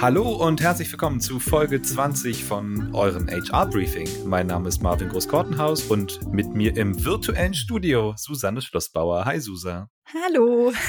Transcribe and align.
Hallo 0.00 0.30
und 0.30 0.60
herzlich 0.60 0.92
willkommen 0.92 1.20
zu 1.20 1.40
Folge 1.40 1.82
20 1.82 2.44
von 2.44 2.94
eurem 2.94 3.26
HR 3.28 3.66
Briefing. 3.66 4.08
Mein 4.28 4.46
Name 4.46 4.68
ist 4.68 4.80
Marvin 4.80 5.08
Groß-Kortenhaus 5.08 5.82
und 5.82 6.32
mit 6.32 6.54
mir 6.54 6.76
im 6.76 7.04
virtuellen 7.04 7.52
Studio 7.52 8.14
Susanne 8.16 8.62
Schlossbauer. 8.62 9.24
Hi 9.24 9.40
Susa. 9.40 9.88
Hallo. 10.14 10.72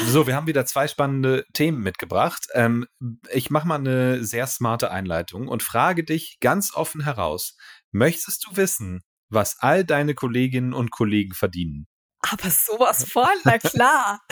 So, 0.00 0.28
wir 0.28 0.36
haben 0.36 0.46
wieder 0.46 0.64
zwei 0.64 0.86
spannende 0.86 1.44
Themen 1.54 1.80
mitgebracht. 1.82 2.46
Ähm, 2.54 2.86
ich 3.32 3.50
mache 3.50 3.66
mal 3.66 3.80
eine 3.80 4.22
sehr 4.24 4.46
smarte 4.46 4.92
Einleitung 4.92 5.48
und 5.48 5.64
frage 5.64 6.04
dich 6.04 6.38
ganz 6.40 6.72
offen 6.72 7.02
heraus. 7.02 7.56
Möchtest 7.90 8.46
du 8.46 8.56
wissen, 8.56 9.02
was 9.28 9.58
all 9.58 9.84
deine 9.84 10.14
Kolleginnen 10.14 10.72
und 10.72 10.92
Kollegen 10.92 11.34
verdienen? 11.34 11.88
Aber 12.20 12.48
sowas 12.48 13.10
von, 13.10 13.26
na 13.42 13.58
klar. 13.58 14.20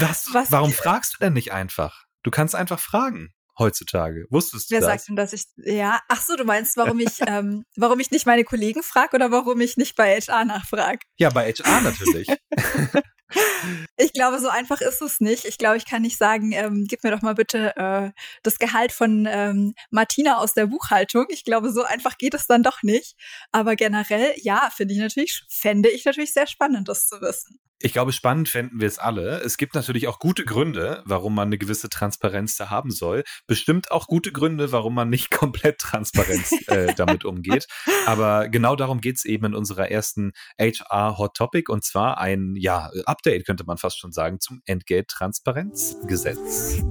was, 0.00 0.50
warum 0.50 0.72
fragst 0.72 1.14
du 1.14 1.18
denn 1.24 1.34
nicht 1.34 1.52
einfach? 1.52 2.09
Du 2.22 2.30
kannst 2.30 2.54
einfach 2.54 2.78
fragen 2.78 3.32
heutzutage. 3.58 4.26
Wusstest 4.30 4.70
du 4.70 4.74
Wer 4.74 4.80
das? 4.80 4.88
Wer 4.88 4.98
sagt 4.98 5.08
denn, 5.08 5.16
dass 5.16 5.32
ich, 5.32 5.44
ja, 5.56 6.00
ach 6.08 6.20
so, 6.20 6.36
du 6.36 6.44
meinst, 6.44 6.76
warum 6.76 6.98
ich, 6.98 7.20
ähm, 7.26 7.64
warum 7.76 8.00
ich 8.00 8.10
nicht 8.10 8.26
meine 8.26 8.44
Kollegen 8.44 8.82
frage 8.82 9.14
oder 9.14 9.30
warum 9.30 9.60
ich 9.60 9.76
nicht 9.76 9.96
bei 9.96 10.18
HR 10.18 10.44
nachfrage? 10.44 11.00
Ja, 11.18 11.30
bei 11.30 11.52
HR 11.52 11.82
natürlich. 11.82 12.28
Ich 13.96 14.12
glaube, 14.12 14.38
so 14.38 14.48
einfach 14.48 14.80
ist 14.80 15.02
es 15.02 15.20
nicht. 15.20 15.44
Ich 15.44 15.58
glaube, 15.58 15.76
ich 15.76 15.84
kann 15.84 16.02
nicht 16.02 16.16
sagen, 16.16 16.52
ähm, 16.52 16.86
gib 16.88 17.04
mir 17.04 17.10
doch 17.10 17.22
mal 17.22 17.34
bitte 17.34 17.76
äh, 17.76 18.10
das 18.42 18.58
Gehalt 18.58 18.92
von 18.92 19.26
ähm, 19.30 19.74
Martina 19.90 20.38
aus 20.38 20.54
der 20.54 20.66
Buchhaltung. 20.66 21.26
Ich 21.28 21.44
glaube, 21.44 21.70
so 21.70 21.82
einfach 21.82 22.18
geht 22.18 22.34
es 22.34 22.46
dann 22.46 22.62
doch 22.62 22.82
nicht. 22.82 23.14
Aber 23.52 23.76
generell, 23.76 24.32
ja, 24.36 24.70
finde 24.74 24.94
ich 24.94 25.00
natürlich, 25.00 25.42
fände 25.48 25.88
ich 25.90 26.04
natürlich 26.04 26.32
sehr 26.32 26.46
spannend, 26.46 26.88
das 26.88 27.06
zu 27.06 27.20
wissen. 27.20 27.60
Ich 27.82 27.94
glaube, 27.94 28.12
spannend 28.12 28.50
fänden 28.50 28.78
wir 28.78 28.86
es 28.86 28.98
alle. 28.98 29.40
Es 29.40 29.56
gibt 29.56 29.74
natürlich 29.74 30.06
auch 30.06 30.18
gute 30.18 30.44
Gründe, 30.44 31.02
warum 31.06 31.34
man 31.34 31.48
eine 31.48 31.56
gewisse 31.56 31.88
Transparenz 31.88 32.56
da 32.56 32.68
haben 32.68 32.90
soll. 32.90 33.24
Bestimmt 33.46 33.90
auch 33.90 34.06
gute 34.06 34.32
Gründe, 34.32 34.70
warum 34.70 34.94
man 34.94 35.08
nicht 35.08 35.30
komplett 35.30 35.78
transparent 35.78 36.68
äh, 36.68 36.94
damit 36.94 37.24
umgeht. 37.24 37.66
Aber 38.04 38.50
genau 38.50 38.76
darum 38.76 39.00
geht 39.00 39.16
es 39.16 39.24
eben 39.24 39.46
in 39.46 39.54
unserer 39.54 39.90
ersten 39.90 40.32
HR 40.58 41.16
Hot 41.16 41.34
Topic 41.34 41.72
und 41.72 41.82
zwar 41.82 42.18
ein 42.18 42.54
ja, 42.54 42.90
Update, 43.20 43.44
könnte 43.44 43.64
man 43.64 43.76
fast 43.76 43.98
schon 43.98 44.12
sagen, 44.12 44.40
zum 44.40 44.62
Entgelttransparenzgesetz. 44.64 46.82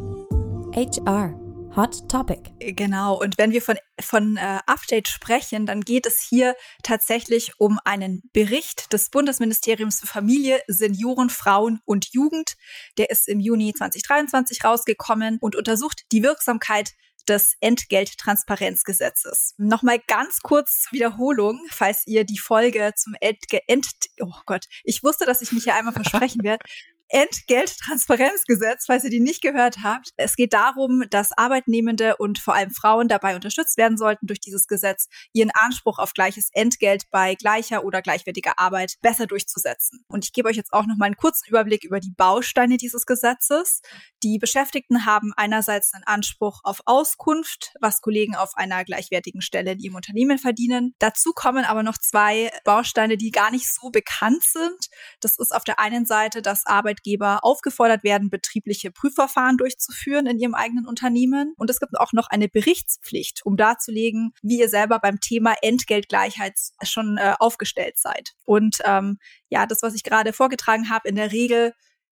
HR 0.75 1.33
Hot 1.75 2.07
Topic. 2.07 2.51
Genau. 2.59 3.19
Und 3.19 3.39
wenn 3.39 3.51
wir 3.51 3.63
von, 3.63 3.77
von 3.99 4.37
äh, 4.37 4.59
Update 4.67 5.07
sprechen, 5.07 5.65
dann 5.65 5.81
geht 5.81 6.05
es 6.05 6.21
hier 6.21 6.55
tatsächlich 6.83 7.53
um 7.57 7.79
einen 7.83 8.21
Bericht 8.31 8.93
des 8.93 9.09
Bundesministeriums 9.09 10.01
für 10.01 10.07
Familie, 10.07 10.61
Senioren, 10.67 11.31
Frauen 11.31 11.79
und 11.85 12.13
Jugend. 12.13 12.57
Der 12.99 13.09
ist 13.09 13.27
im 13.27 13.39
Juni 13.39 13.73
2023 13.73 14.63
rausgekommen 14.63 15.39
und 15.41 15.55
untersucht 15.55 16.03
die 16.11 16.21
Wirksamkeit 16.21 16.91
des 17.29 17.55
Entgelttransparenzgesetzes. 17.61 19.53
Nochmal 19.57 19.99
ganz 20.07 20.41
kurz 20.41 20.81
zur 20.81 20.93
Wiederholung, 20.93 21.59
falls 21.69 22.05
ihr 22.07 22.23
die 22.23 22.39
Folge 22.39 22.91
zum 22.95 23.15
Entge 23.21 23.61
Ent 23.67 23.87
oh 24.19 24.33
Gott, 24.45 24.65
ich 24.83 25.03
wusste, 25.03 25.25
dass 25.25 25.41
ich 25.41 25.51
mich 25.51 25.63
hier 25.63 25.75
einmal 25.75 25.93
versprechen 25.93 26.43
werde. 26.43 26.63
Entgelttransparenzgesetz, 27.09 28.85
falls 28.85 29.03
ihr 29.03 29.09
die 29.09 29.19
nicht 29.19 29.41
gehört 29.41 29.77
habt. 29.83 30.11
Es 30.15 30.35
geht 30.35 30.53
darum, 30.53 31.03
dass 31.09 31.37
Arbeitnehmende 31.37 32.17
und 32.17 32.39
vor 32.39 32.53
allem 32.53 32.71
Frauen 32.71 33.07
dabei 33.07 33.35
unterstützt 33.35 33.77
werden 33.77 33.97
sollten 33.97 34.27
durch 34.27 34.39
dieses 34.39 34.67
Gesetz, 34.67 35.07
ihren 35.33 35.51
Anspruch 35.51 35.97
auf 35.97 36.13
gleiches 36.13 36.49
Entgelt 36.53 37.09
bei 37.09 37.35
gleicher 37.35 37.83
oder 37.83 38.01
gleichwertiger 38.01 38.59
Arbeit 38.59 38.95
besser 39.01 39.25
durchzusetzen. 39.25 40.05
Und 40.07 40.25
ich 40.25 40.33
gebe 40.33 40.49
euch 40.49 40.55
jetzt 40.55 40.71
auch 40.71 40.85
noch 40.85 40.97
mal 40.97 41.05
einen 41.05 41.17
kurzen 41.17 41.49
Überblick 41.49 41.83
über 41.83 41.99
die 41.99 42.13
Bausteine 42.15 42.77
dieses 42.77 43.05
Gesetzes. 43.05 43.81
Die 44.23 44.37
Beschäftigten 44.37 45.05
haben 45.05 45.33
einerseits 45.35 45.93
einen 45.93 46.03
Anspruch 46.03 46.61
auf 46.63 46.81
Auskunft, 46.85 47.73
was 47.81 48.01
Kollegen 48.01 48.35
auf 48.35 48.55
einer 48.55 48.85
gleichwertigen 48.85 49.41
Stelle 49.41 49.71
in 49.71 49.79
ihrem 49.79 49.95
Unternehmen 49.95 50.37
verdienen. 50.37 50.93
Dazu 50.99 51.31
kommen 51.33 51.65
aber 51.65 51.81
noch 51.83 51.97
zwei 51.97 52.51
Bausteine, 52.63 53.17
die 53.17 53.31
gar 53.31 53.49
nicht 53.49 53.73
so 53.73 53.89
bekannt 53.89 54.43
sind. 54.43 54.89
Das 55.21 55.37
ist 55.39 55.55
auf 55.55 55.63
der 55.63 55.79
einen 55.79 56.05
Seite, 56.05 56.41
dass 56.41 56.65
Arbeit 56.65 56.98
Arbeitgeber 56.99 57.43
aufgefordert 57.43 58.03
werden, 58.03 58.29
betriebliche 58.29 58.91
Prüfverfahren 58.91 59.57
durchzuführen 59.57 60.27
in 60.27 60.39
ihrem 60.39 60.53
eigenen 60.53 60.85
Unternehmen. 60.85 61.53
Und 61.57 61.69
es 61.69 61.79
gibt 61.79 61.97
auch 61.99 62.13
noch 62.13 62.27
eine 62.29 62.47
Berichtspflicht, 62.47 63.41
um 63.45 63.57
darzulegen, 63.57 64.31
wie 64.41 64.59
ihr 64.59 64.69
selber 64.69 64.99
beim 64.99 65.19
Thema 65.19 65.55
Entgeltgleichheit 65.61 66.53
schon 66.83 67.17
äh, 67.17 67.35
aufgestellt 67.39 67.97
seid. 67.97 68.33
Und 68.45 68.77
ähm, 68.85 69.17
ja, 69.49 69.65
das, 69.65 69.81
was 69.81 69.95
ich 69.95 70.03
gerade 70.03 70.33
vorgetragen 70.33 70.89
habe, 70.89 71.07
in 71.09 71.15
der 71.15 71.31
Regel 71.31 71.73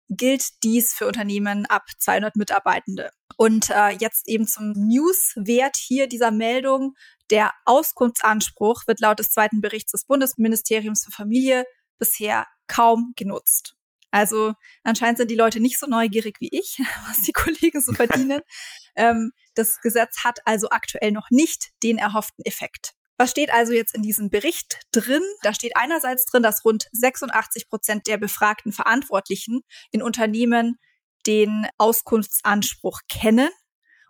gilt 0.10 0.64
dies 0.64 0.94
für 0.94 1.06
Unternehmen 1.06 1.68
ab 1.68 1.84
200 2.00 2.36
Mitarbeitende. 2.36 3.12
Und 3.38 3.70
äh, 3.70 3.90
jetzt 3.90 4.28
eben 4.28 4.48
zum 4.48 4.72
Newswert 4.72 5.78
hier 5.78 6.08
dieser 6.08 6.32
Meldung. 6.32 6.96
Der 7.30 7.52
Auskunftsanspruch 7.66 8.88
wird 8.88 9.02
laut 9.02 9.20
des 9.20 9.32
zweiten 9.32 9.62
Berichts 9.62 9.92
des 9.92 10.06
Bundesministeriums 10.06 11.06
für 11.06 11.12
Familie 11.12 11.66
bisher 12.00 12.48
kaum 12.68 13.14
genutzt. 13.16 13.76
Also 14.12 14.54
anscheinend 14.84 15.18
sind 15.18 15.32
die 15.32 15.36
Leute 15.36 15.60
nicht 15.60 15.80
so 15.80 15.88
neugierig 15.88 16.38
wie 16.40 16.50
ich, 16.52 16.80
was 17.08 17.22
die 17.22 17.32
Kollegen 17.32 17.82
so 17.82 17.94
verdienen. 17.94 18.42
ähm, 18.96 19.32
das 19.56 19.80
Gesetz 19.82 20.24
hat 20.24 20.40
also 20.46 20.70
aktuell 20.70 21.12
noch 21.12 21.30
nicht 21.30 21.70
den 21.84 21.98
erhofften 21.98 22.46
Effekt. 22.46 22.94
Was 23.18 23.32
steht 23.32 23.52
also 23.52 23.74
jetzt 23.74 23.94
in 23.94 24.02
diesem 24.02 24.30
Bericht 24.30 24.80
drin? 24.92 25.22
Da 25.42 25.54
steht 25.54 25.76
einerseits 25.76 26.26
drin, 26.26 26.42
dass 26.42 26.64
rund 26.64 26.88
86 26.94 27.68
Prozent 27.68 28.08
der 28.08 28.18
befragten 28.18 28.72
Verantwortlichen 28.72 29.62
in 29.92 30.02
Unternehmen 30.02 30.80
den 31.28 31.68
Auskunftsanspruch 31.78 33.02
kennen 33.10 33.50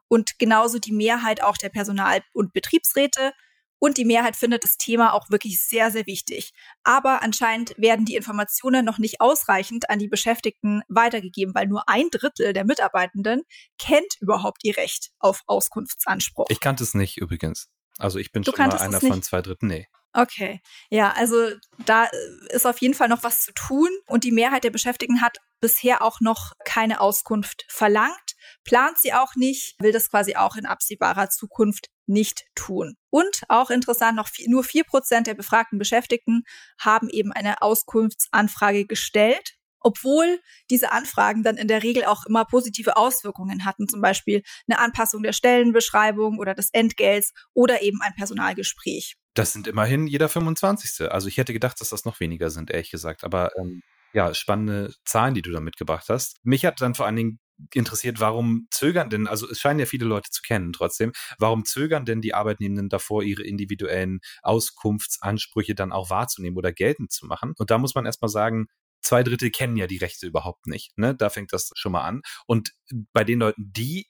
und 0.10 0.38
genauso 0.38 0.78
die 0.78 0.92
Mehrheit 0.92 1.42
auch 1.42 1.58
der 1.58 1.70
Personal- 1.70 2.22
und 2.34 2.54
Betriebsräte 2.54 3.34
und 3.80 3.98
die 3.98 4.06
Mehrheit 4.06 4.36
findet 4.36 4.64
das 4.64 4.78
Thema 4.78 5.14
auch 5.14 5.30
wirklich 5.30 5.64
sehr, 5.64 5.92
sehr 5.92 6.06
wichtig. 6.06 6.52
Aber 6.84 7.22
anscheinend 7.22 7.74
werden 7.78 8.06
die 8.06 8.16
Informationen 8.16 8.86
noch 8.86 8.98
nicht 8.98 9.22
ausreichend 9.22 9.90
an 9.90 10.00
die 10.00 10.08
Beschäftigten 10.08 10.82
weitergegeben, 10.88 11.56
weil 11.56 11.68
nur 11.68 11.88
ein 11.88 12.10
Drittel 12.12 12.54
der 12.54 12.66
Mitarbeitenden 12.66 13.44
kennt 13.78 14.16
überhaupt 14.20 14.64
ihr 14.64 14.78
Recht 14.78 15.10
auf 15.20 15.42
Auskunftsanspruch. 15.48 16.48
Ich 16.50 16.60
kannte 16.60 16.84
es 16.84 16.94
nicht 16.94 17.18
übrigens. 17.18 17.70
Also 17.98 18.20
ich 18.20 18.32
bin 18.32 18.44
du 18.44 18.52
schon 18.52 18.68
mal 18.68 18.78
einer 18.78 19.00
von 19.00 19.24
zwei 19.24 19.42
Dritten. 19.42 19.68
Nee. 19.68 19.88
Okay, 20.14 20.60
ja, 20.90 21.12
also 21.12 21.52
da 21.86 22.08
ist 22.50 22.66
auf 22.66 22.82
jeden 22.82 22.96
Fall 22.96 23.10
noch 23.10 23.22
was 23.22 23.44
zu 23.44 23.54
tun 23.54 23.90
und 24.08 24.24
die 24.24 24.32
Mehrheit 24.32 24.64
der 24.64 24.72
Beschäftigten 24.72 25.22
hat 25.22 25.38
bisher 25.62 26.02
auch 26.02 26.20
noch 26.20 26.54
keine 26.66 27.00
Auskunft 27.00 27.66
verlangt, 27.70 28.34
plant 28.64 28.98
sie 28.98 29.14
auch 29.14 29.36
nicht, 29.36 29.76
will 29.80 29.92
das 29.92 30.10
quasi 30.10 30.36
auch 30.36 30.56
in 30.56 30.66
absehbarer 30.66 31.30
Zukunft 31.30 31.90
nicht 32.10 32.46
tun. 32.56 32.96
Und 33.10 33.44
auch 33.48 33.70
interessant, 33.70 34.18
noch 34.18 34.28
viel, 34.28 34.50
nur 34.50 34.64
vier 34.64 34.84
Prozent 34.84 35.28
der 35.28 35.36
befragten 35.36 35.80
Beschäftigten 35.80 36.44
haben 36.80 37.10
eben 37.10 37.32
eine 37.32 37.62
Auskunftsanfrage 37.62 38.86
gestellt 38.86 39.56
obwohl 39.82 40.40
diese 40.70 40.92
Anfragen 40.92 41.44
dann 41.44 41.58
in 41.58 41.68
der 41.68 41.84
Regel 41.84 42.06
auch 42.06 42.26
immer 42.26 42.46
positive 42.46 42.98
Auswirkungen 42.98 43.66
hatten, 43.66 43.88
zum 43.88 44.02
Beispiel 44.02 44.42
eine 44.68 44.80
Anpassung 44.80 45.24
der 45.24 45.34
Stellenbeschreibung 45.34 46.38
oder 46.38 46.54
des 46.54 46.70
Entgelts 46.72 47.34
oder 47.54 47.82
eben 47.82 48.02
ein 48.02 48.14
Personalgespräch. 48.16 49.16
Das 49.36 49.54
sind 49.54 49.68
immerhin 49.68 50.08
jeder 50.08 50.28
25. 50.28 51.10
Also 51.12 51.28
ich 51.28 51.38
hätte 51.38 51.54
gedacht, 51.54 51.80
dass 51.80 51.90
das 51.90 52.06
noch 52.06 52.20
weniger 52.20 52.50
sind, 52.50 52.72
ehrlich 52.72 52.92
gesagt. 52.92 53.24
Aber 53.24 53.52
ähm, 53.58 53.82
ja, 54.12 54.34
spannende 54.34 54.94
Zahlen, 55.06 55.34
die 55.34 55.42
du 55.42 55.52
da 55.52 55.60
mitgebracht 55.60 56.10
hast. 56.10 56.40
Mich 56.44 56.66
hat 56.66 56.82
dann 56.82 56.96
vor 56.96 57.06
allen 57.06 57.16
Dingen 57.16 57.40
interessiert, 57.74 58.20
warum 58.20 58.68
zögern 58.72 59.10
denn, 59.10 59.28
also 59.28 59.50
es 59.50 59.60
scheinen 59.60 59.80
ja 59.80 59.86
viele 59.86 60.06
Leute 60.06 60.30
zu 60.32 60.42
kennen 60.42 60.74
trotzdem, 60.74 61.12
warum 61.38 61.66
zögern 61.66 62.06
denn 62.06 62.22
die 62.22 62.34
Arbeitnehmenden 62.34 62.90
davor, 62.90 63.24
ihre 63.24 63.44
individuellen 63.44 64.20
Auskunftsansprüche 64.44 65.76
dann 65.76 65.92
auch 65.92 66.10
wahrzunehmen 66.10 66.58
oder 66.58 66.72
geltend 66.74 67.12
zu 67.12 67.26
machen? 67.26 67.54
Und 67.58 67.72
da 67.72 67.78
muss 67.78 67.96
man 67.96 68.06
erstmal 68.06 68.30
sagen, 68.30 68.68
zwei 69.02 69.24
Drittel 69.24 69.50
kennen 69.52 69.78
ja 69.78 69.88
die 69.88 69.98
Rechte 69.98 70.28
überhaupt 70.28 70.68
nicht. 70.68 70.98
Ne? 70.98 71.16
Da 71.16 71.30
fängt 71.30 71.54
das 71.54 71.72
schon 71.76 71.92
mal 71.92 72.04
an. 72.04 72.22
Und 72.46 72.72
bei 73.14 73.24
den 73.24 73.40
Leuten, 73.40 73.72
die 73.72 74.08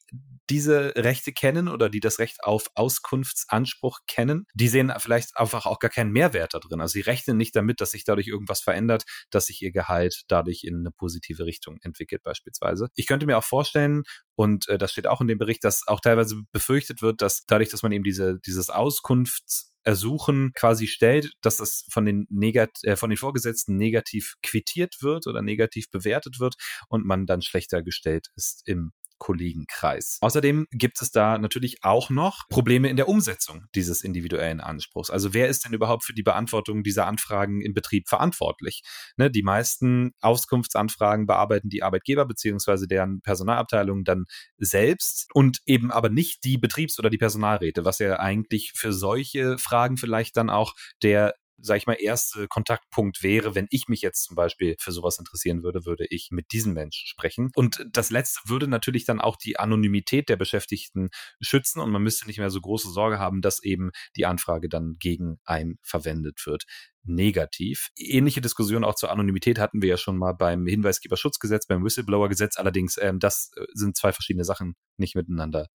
diese 0.50 0.94
Rechte 0.96 1.31
kennen 1.31 1.68
oder 1.68 1.90
die 1.90 2.00
das 2.00 2.18
Recht 2.18 2.44
auf 2.44 2.69
Auskunftsanspruch 2.74 4.00
kennen, 4.08 4.46
die 4.54 4.68
sehen 4.68 4.92
vielleicht 4.98 5.38
einfach 5.38 5.66
auch 5.66 5.80
gar 5.80 5.92
keinen 5.92 6.12
Mehrwert 6.12 6.54
da 6.54 6.60
drin. 6.60 6.81
Also 6.81 6.94
sie 6.94 7.02
rechnen 7.02 7.38
nicht 7.38 7.56
damit, 7.56 7.81
dass 7.81 7.92
sich 7.92 8.04
dadurch 8.04 8.28
irgendwas 8.28 8.62
verändert, 8.62 9.04
dass 9.30 9.46
sich 9.46 9.62
ihr 9.62 9.72
Gehalt 9.72 10.24
dadurch 10.28 10.64
in 10.64 10.78
eine 10.78 10.92
positive 10.92 11.46
Richtung 11.46 11.78
entwickelt 11.81 12.24
beispielsweise. 12.24 12.88
Ich 12.96 13.06
könnte 13.06 13.25
mir 13.25 13.38
auch 13.38 13.44
vorstellen, 13.44 14.04
und 14.36 14.68
äh, 14.69 14.78
das 14.78 14.92
steht 14.92 15.08
auch 15.08 15.22
in 15.22 15.28
dem 15.28 15.38
Bericht, 15.38 15.64
dass 15.64 15.86
auch 15.88 16.00
teilweise 16.00 16.42
befürchtet 16.52 17.02
wird, 17.02 17.22
dass 17.22 17.46
dadurch, 17.46 17.69
dass 17.69 17.84
man 17.84 17.92
eben 17.92 18.04
diese, 18.04 18.40
dieses 18.40 18.69
Auskunfts 18.69 19.75
Ersuchen 19.84 20.52
quasi 20.54 20.88
stellt, 20.88 21.31
dass 21.42 21.58
das 21.58 21.86
von 21.90 22.06
den, 22.06 22.28
Negat 22.30 22.72
äh, 22.84 22.96
von 22.96 23.10
den 23.10 23.18
Vorgesetzten 23.18 23.78
negativ 23.78 24.36
quittiert 24.44 25.02
wird 25.02 25.28
oder 25.28 25.42
negativ 25.42 25.90
bewertet 25.90 26.40
wird 26.40 26.56
und 26.90 27.06
man 27.06 27.26
dann 27.26 27.42
schlechter 27.42 27.81
gestellt 27.81 28.28
ist 28.36 28.68
im 28.68 28.92
Kollegenkreis. 29.19 30.18
Außerdem 30.21 30.66
gibt 30.71 31.01
es 31.01 31.12
da 31.12 31.38
natürlich 31.38 31.83
auch 31.83 32.10
noch 32.10 32.48
Probleme 32.50 32.89
in 32.89 32.95
der 32.95 33.07
Umsetzung 33.07 33.66
dieses 33.75 34.04
individuellen 34.04 34.62
Anspruchs. 34.62 35.10
Also 35.10 35.33
wer 35.33 35.48
ist 35.48 35.66
denn 35.66 35.74
überhaupt 35.74 36.04
für 36.04 36.13
die 36.13 36.24
Beantwortung 36.24 36.83
dieser 36.83 37.06
Anfragen 37.06 37.62
im 37.62 37.74
Betrieb 37.74 38.10
verantwortlich? 38.10 38.81
Ne, 39.18 39.30
die 39.30 39.44
meisten 39.44 40.12
Auskunftsanfragen 40.21 41.27
bearbeiten 41.27 41.69
die 41.69 41.83
Arbeitgeber 41.83 42.25
beziehungsweise 42.25 42.88
deren 42.88 43.21
Personalabteilung 43.21 44.04
dann 44.04 44.25
selbst 44.57 45.27
und 45.33 45.60
eben 45.66 45.92
aber 45.92 46.10
nicht 46.10 46.44
die 46.44 46.57
Betriebs- 46.57 46.98
oder 46.98 47.10
die 47.10 47.18
Personalräte, 47.18 47.86
was 47.86 48.00
ja 48.00 48.19
eigentlich 48.19 48.71
für 48.75 48.94
solche 48.94 49.57
Fragen 49.57 49.98
vielleicht 49.98 50.38
dann 50.38 50.50
auch 50.50 50.74
der 51.04 51.36
sag 51.62 51.78
ich 51.78 51.88
mal, 51.88 51.98
erste 52.00 52.48
Kontaktpunkt 52.48 53.24
wäre, 53.24 53.56
wenn 53.56 53.68
ich 53.70 53.88
mich 53.88 54.02
jetzt 54.02 54.24
zum 54.24 54.36
Beispiel 54.36 54.76
für 54.80 54.92
sowas 54.92 55.20
interessieren 55.20 55.64
würde, 55.64 55.86
würde 55.86 56.06
ich 56.10 56.30
mit 56.32 56.52
diesen 56.52 56.74
Menschen 56.74 57.08
sprechen. 57.08 57.52
Und 57.56 57.86
das 57.92 58.10
letzte 58.10 58.42
würde 58.50 58.68
natürlich 58.68 59.06
dann 59.06 59.22
auch 59.22 59.38
die 59.38 59.60
Anonymität 59.60 60.30
der 60.30 60.38
Beschäftigten 60.38 61.10
schützen 61.42 61.80
und 61.80 61.92
man 61.92 62.04
müsste 62.04 62.28
nicht 62.28 62.40
mehr 62.40 62.50
so 62.50 62.62
große 62.62 62.90
Sorge 62.90 63.20
haben, 63.20 63.42
dass 63.42 63.64
eben 63.64 63.92
die 64.16 64.26
Anfrage 64.26 64.70
dann 64.70 64.96
gegen 65.00 65.40
einen 65.46 65.80
verwendet 65.84 66.46
wird 66.46 66.66
negativ. 67.04 67.90
Ähnliche 67.96 68.42
Diskussionen 68.42 68.84
auch 68.84 68.96
zur 68.96 69.12
Anonymität 69.12 69.60
hatten 69.60 69.82
wir 69.82 69.90
ja 69.90 69.98
schon 69.98 70.18
mal 70.18 70.34
beim 70.34 70.68
Hinweisgeberschutzgesetz, 70.68 71.66
beim 71.66 71.84
Whistleblower-Gesetz. 71.84 72.58
Allerdings, 72.58 72.98
ähm, 73.02 73.20
das 73.20 73.52
äh, 73.56 73.66
sind 73.74 73.98
zwei 73.98 74.12
verschiedene 74.12 74.46
Sachen, 74.46 74.76
nicht 74.98 75.16
miteinander 75.16 75.68